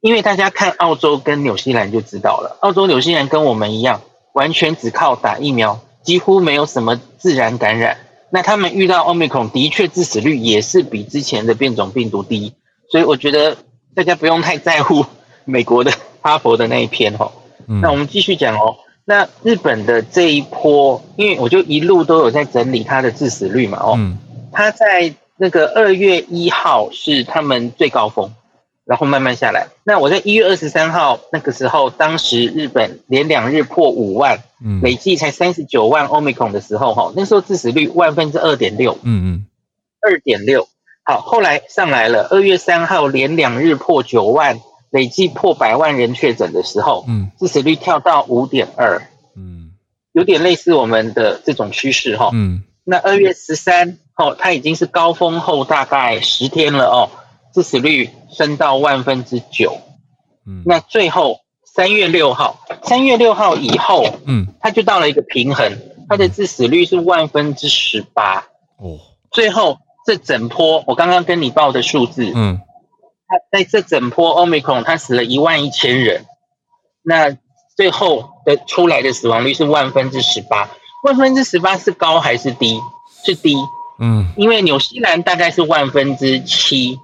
[0.00, 4.00] 因为大家看澳洲跟纽西兰就知道了，澳洲、纽西兰跟我们一样，
[4.32, 5.80] 完全只靠打疫苗。
[6.04, 7.98] 几乎没有什么自然感染，
[8.30, 12.54] 那他们遇到奥密克戎的确致死率也是比之前的变种病毒低，
[12.90, 13.58] 所以我觉得
[13.94, 15.04] 大家不用太在乎
[15.44, 15.92] 美国的
[16.28, 17.32] 哈佛的那一篇哦。
[17.66, 24.18] 嗯、那我们继续讲哦，那日本的这一波，因为我就一路都有在整理它的致死率嘛哦，嗯、
[24.52, 28.32] 它在那个二月一号是他们最高峰。
[28.84, 29.66] 然后慢慢下来。
[29.84, 39.46] 那我在一月二十三号那个时候，当时日本连两日破五万，嗯，累计才三十九万 Omicron 的时候，哈，那时候致死率万分之二点六，嗯嗯，
[40.00, 40.66] 二点六。
[41.04, 44.58] 好，后来上来了，二月三号连两日破九万，
[44.90, 49.02] 累计破百万人确诊的时候，嗯，致死率跳到五点二，
[49.36, 49.72] 嗯，
[50.12, 52.62] 有点类似我们的这种趋势，哈，嗯。
[52.84, 57.10] 那二月十三号，它已经是高峰后大概十天了哦。
[57.54, 59.78] 致死率升到万分之九，
[60.46, 65.78] 嗯，那最后三月六号，三月六号以后，嗯，它就到了一个平衡，
[66.08, 72.67] 它的致死率是万分之十八，哦，最后这整波我刚刚跟你报的数字，嗯，它
[73.50, 76.26] 在这整波 Omicron 它死了一万一千人，
[77.02, 77.36] 那
[77.76, 80.70] 最后的出来的死亡率是万分之十八，
[81.04, 82.80] 万分之十八是高还是低？
[83.24, 83.56] 是低，
[83.98, 86.98] 嗯，因为纽西兰大概是万分之七。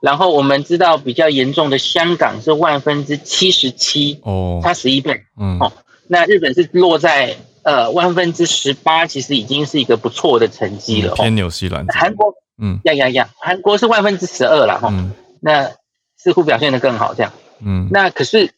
[0.00, 5.72] 然后我们知道比较严重的香港是万分之七十七哦，差十一倍，嗯哦，
[6.06, 11.16] 那日本是落在呃万分之十八，其实已经是一个不错的成绩了。
[11.16, 15.10] 偏纽西兰，韩国嗯呀呀呀，韩国是万分之十二了哈，嗯，
[15.40, 15.70] 那
[16.16, 18.52] 似乎表现得更好这样，嗯，那可是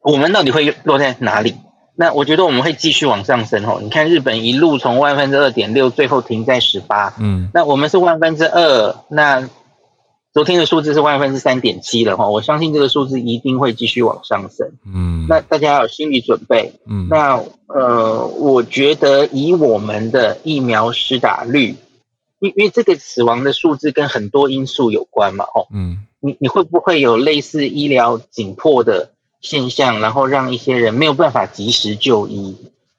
[0.00, 1.56] 我们到底会落在哪里？
[1.96, 3.78] 那我觉得我们会继续往上升哦。
[3.82, 9.48] 你看日本一路从万分之二点六，最后停在十八，嗯，那我们是万分之二，那。
[10.34, 14.68] 昨天的数字是万分之三点七了哈，我相信这个数字一定会继续往上升。
[14.84, 16.72] 嗯，那大家要有心理准备。
[16.88, 21.76] 嗯，那呃，我觉得以我们的疫苗施打率，
[22.44, 32.56] 因因为这个死亡的数字跟很多因素有关嘛，哦，嗯，你你会不会有类似医疗紧迫的现象，然后让一些人没有办法及时就医？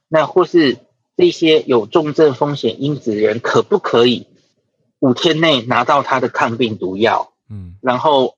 [0.08, 0.80] 那或是
[1.16, 4.26] 这些有重症风险因子的人，可不可以
[5.00, 7.32] 五天内拿到他的抗病毒药？
[7.48, 8.34] 嗯，然后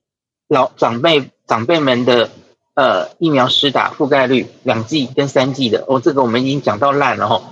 [0.46, 2.28] 老长辈长辈们的
[2.74, 7.42] 呃疫苗施打覆盖率两剂跟三剂的，哦，这个我们已经讲到烂了哈，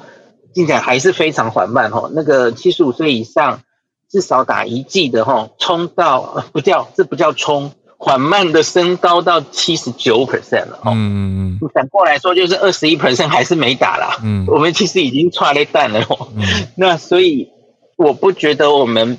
[0.57, 2.09] 进展还是非常缓慢哈。
[2.14, 3.61] 那个七十五岁以上
[4.09, 10.92] 至少打一剂的哈，冲到不叫这不叫冲，缓慢的升高到七十九 percent 了哈。
[10.94, 11.68] 嗯嗯嗯。
[11.74, 14.18] 反过来说就是二十一 percent 还是没打啦。
[14.24, 14.46] 嗯。
[14.50, 16.28] 我们其实已经剉咧等了哦。
[16.34, 16.42] 嗯。
[16.74, 17.50] 那所以
[17.96, 19.18] 我不觉得我们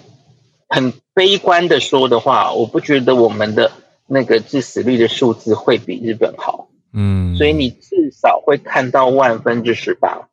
[0.68, 0.92] 很。
[1.18, 3.72] 悲观的说的话，我不觉得我们的
[4.06, 10.28] 那个致死率的数字会比日本好，嗯，所以你至少会看到万分之十八，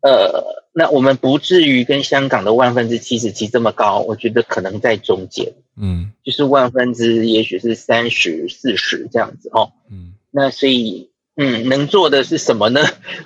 [0.00, 12.82] 呃，那我们不至于跟香港的万分之七十七这么高，我觉得可能在中间，嗯，就是万分之也许是三十四十这样子哦，嗯，那所以嗯，能做的是什么呢？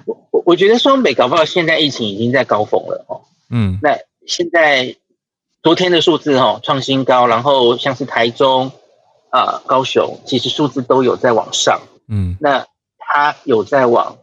[0.06, 4.96] 我我我觉得双北搞不好现在疫情已经在高峰了哦，嗯，那现在。
[5.64, 8.72] 昨天的数字哦创新高，然后像是台中
[9.30, 12.66] 啊、呃、高雄，其实数字都有在往上，嗯，那
[12.98, 14.18] 它有在往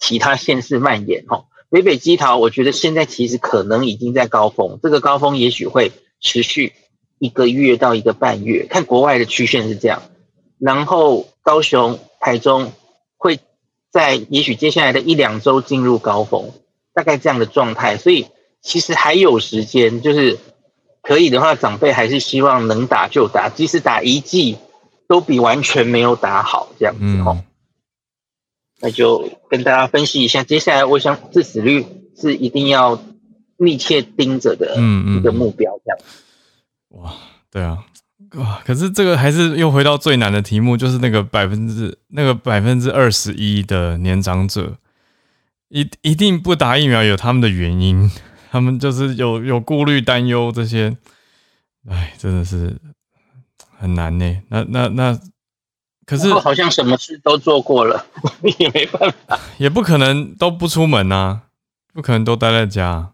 [0.00, 1.44] 其他县市蔓延哈。
[1.70, 6.74] 北北基桃，我觉得现在其实可能已经在高峰，这个高峰也许会持续
[7.18, 10.02] 一个月到一个半月，看国外的曲线是这样。
[10.58, 12.72] 然后高雄、台中
[13.16, 13.38] 会
[13.90, 16.52] 在也许接下来的一两周进入高峰，
[16.92, 18.26] 大概这样的状态，所以。
[18.62, 20.38] 其实还有时间，就是
[21.00, 24.58] 可以的话，长辈还是希望能打就打，即使打一剂，
[25.08, 27.38] 都比完全没有打好这样子哦。
[27.38, 27.44] 嗯、
[28.80, 31.84] 那就跟大家分析一下，接下来我想致死率
[32.16, 33.02] 是一定要
[33.56, 34.76] 密切盯着的
[35.16, 35.98] 一个目标这样。
[36.90, 37.12] 哇，
[37.50, 37.78] 对啊，
[38.34, 44.76] 哇，可是这个还是又回到最难的题目，就是那个百分之那个百分之二十一的年长者，
[45.68, 48.10] 一一定不打疫苗有他们的原因。
[48.52, 50.96] 他们就是有有顾虑、担忧这些，
[51.88, 52.76] 哎，真的是
[53.78, 54.42] 很难呢。
[54.48, 55.20] 那那那，
[56.10, 58.04] 可是好像什么事都做过了，
[58.58, 61.42] 也没办法，也不可能都不出门啊，
[61.94, 63.12] 不可能都待在家。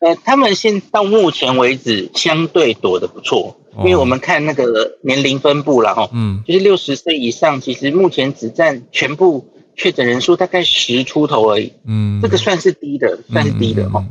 [0.00, 14.02] 呃，他们现到目前为止相对躲得不错，因为我们看那个年龄分布了哈，嗯，就是六十岁以上，其实目前只占全部确诊人数大概十出头而已，嗯，这个算是低的，算是低的哈。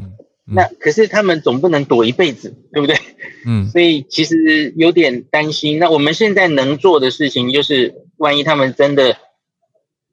[0.45, 2.97] 那可是他们总不能躲一辈子，对不对？
[3.45, 5.79] 嗯， 所以其实有点担心。
[5.79, 9.15] 那我们现在能做的事情就是，万一他们真的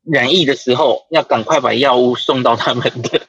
[0.05, 3.23] 染疫的时候，要赶快把药物送到他们的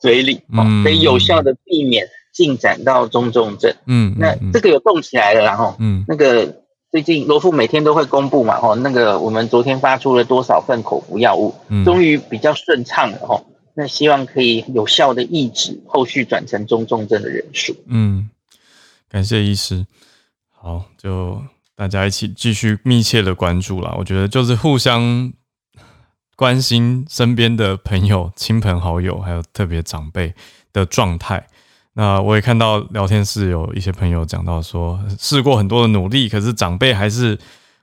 [0.00, 3.74] 嘴里，嗯，可以有效的避免进展到中重症。
[3.86, 13.42] 嗯，那这个有动起来了，然后，嗯，那个最近罗富每天都会公布嘛，哈，那个我们昨天发出了多少份口服药物，终于比较顺畅了，哈。
[13.78, 17.76] 那希望可以有效的抑制后续转成中重症的人数。
[17.88, 18.30] 嗯，
[19.06, 19.86] 感谢医师。
[20.50, 21.42] 好，就
[21.74, 23.94] 大家一起继续密切的关注啦。
[23.98, 25.30] 我觉得就是互相
[26.36, 30.34] 关心身边的朋友、亲朋好友，还有特别长辈
[30.72, 31.46] 的状态。
[31.92, 37.38] 那我也看到聊天室有一些朋友讲到说，试过很多的努力，可是长辈还是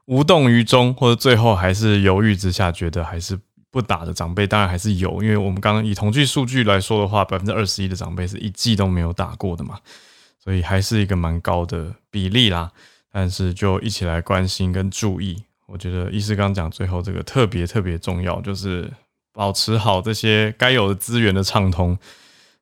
[0.06, 3.40] 无动于衷，或者最后还是犹豫之下，觉得还是。
[3.74, 9.80] 不打的长辈当然还是有，因为我们刚刚以统计数据来说的话，百分之二十一的长辈是一剂都没有打过的嘛，
[10.38, 12.72] 所以还是一个蛮高的比例啦。
[13.12, 18.92] 但是就一起来关心跟注意，我觉得医师刚讲最后这个特别特别重要，就是
[19.34, 21.98] 保持好这些该有的资源的畅通，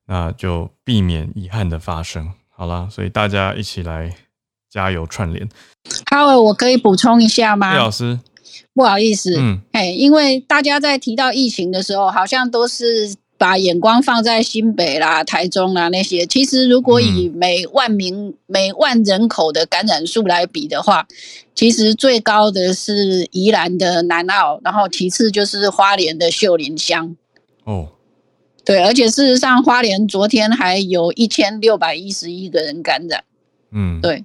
[0.06, 2.32] 那就避免遗憾的发生。
[2.48, 4.16] 好啦，所以大家一起来
[4.70, 5.50] 加油串联。
[6.10, 7.74] 好，我可以补充一下吗？
[7.74, 8.18] 叶老师。
[8.74, 16.26] 不好意思，嗯，哎，因为大家在提到疫情的时候，好像都是把眼光放在新北啦、台中啦那些。
[16.26, 21.08] 其实，如果以每万名、嗯、每万人口的感染数来比的话，
[21.56, 27.16] 其实最高的是宜兰的南澳，然后其次就是花莲的秀林乡。
[27.64, 27.90] 哦，
[28.64, 33.24] 对，而且事实上，花莲昨天还有一千六百一十一个人感染。
[33.74, 34.24] 嗯，对。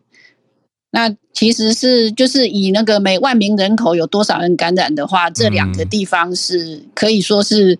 [0.97, 7.79] 那其实是就是以那个每万名人口有多少人感染的话，这两个地方是可以说是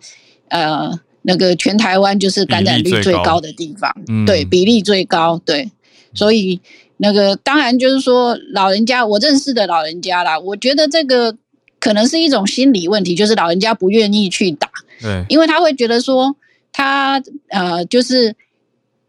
[0.49, 0.93] 呃
[1.23, 3.91] 那个全台湾就是感染率最高的地方，
[4.27, 5.71] 对，比例最高，对，
[6.13, 6.61] 所以
[6.99, 11.35] 那个当然就是说老人家，我认识的老人家啦，我觉得这个
[11.81, 14.69] 可能是一种心理问题，就是老人家不愿意去打，
[15.01, 16.37] 对，因为他会觉得说
[16.71, 18.37] 他呃就是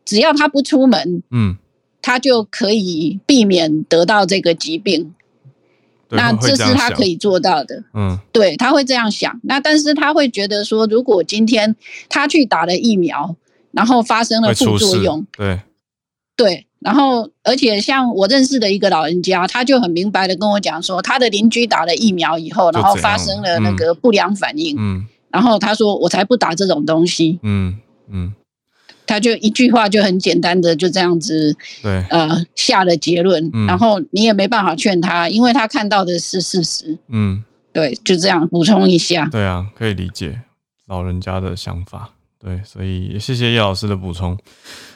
[0.05, 1.57] 只要他不出门，嗯。
[2.07, 5.13] 他就可以避免得到这个疾病，
[6.07, 7.83] 那这是他可以做到的。
[7.93, 9.37] 嗯，对，他会这样想。
[9.43, 11.75] 那但是他会觉得说，如果今天
[12.07, 13.35] 他去打了疫苗，
[13.71, 15.59] 然后发生了副作用，对，
[16.37, 24.77] 对，然后而且像我认识的一个老人家，他就很明白的跟我讲说，他的邻居打了疫苗以后，然后发生了那个不良反应。
[24.79, 27.37] 嗯，然后他说，我才不打这种东西。
[27.43, 27.75] 嗯
[28.09, 28.33] 嗯。
[29.07, 37.43] 他就一句话就很简单的就这样子，对，呃，下了结论，嗯、然后你也没办法劝他，因为他看到的是事实，嗯，
[37.73, 40.41] 对，就这样补充一下，对啊，可以理解
[40.85, 44.37] 老人家的想法，对，所以也谢谢叶老师的补充。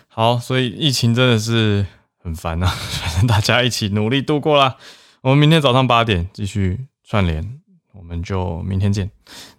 [0.07, 1.85] 好，所以疫情真的是
[2.21, 2.69] 很烦呐、啊，
[3.01, 4.75] 反正大家一起努力度过啦。
[5.21, 7.59] 我们明天早上八点继续串联，
[7.93, 9.09] 我们就明天见。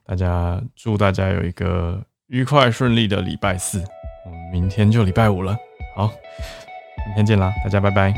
[0.05, 3.83] 大家祝大家有一个愉快顺利的礼拜四。
[4.53, 5.57] 明天就礼拜五了，
[5.95, 6.13] 好，
[7.07, 8.13] 明天见啦，大家拜拜。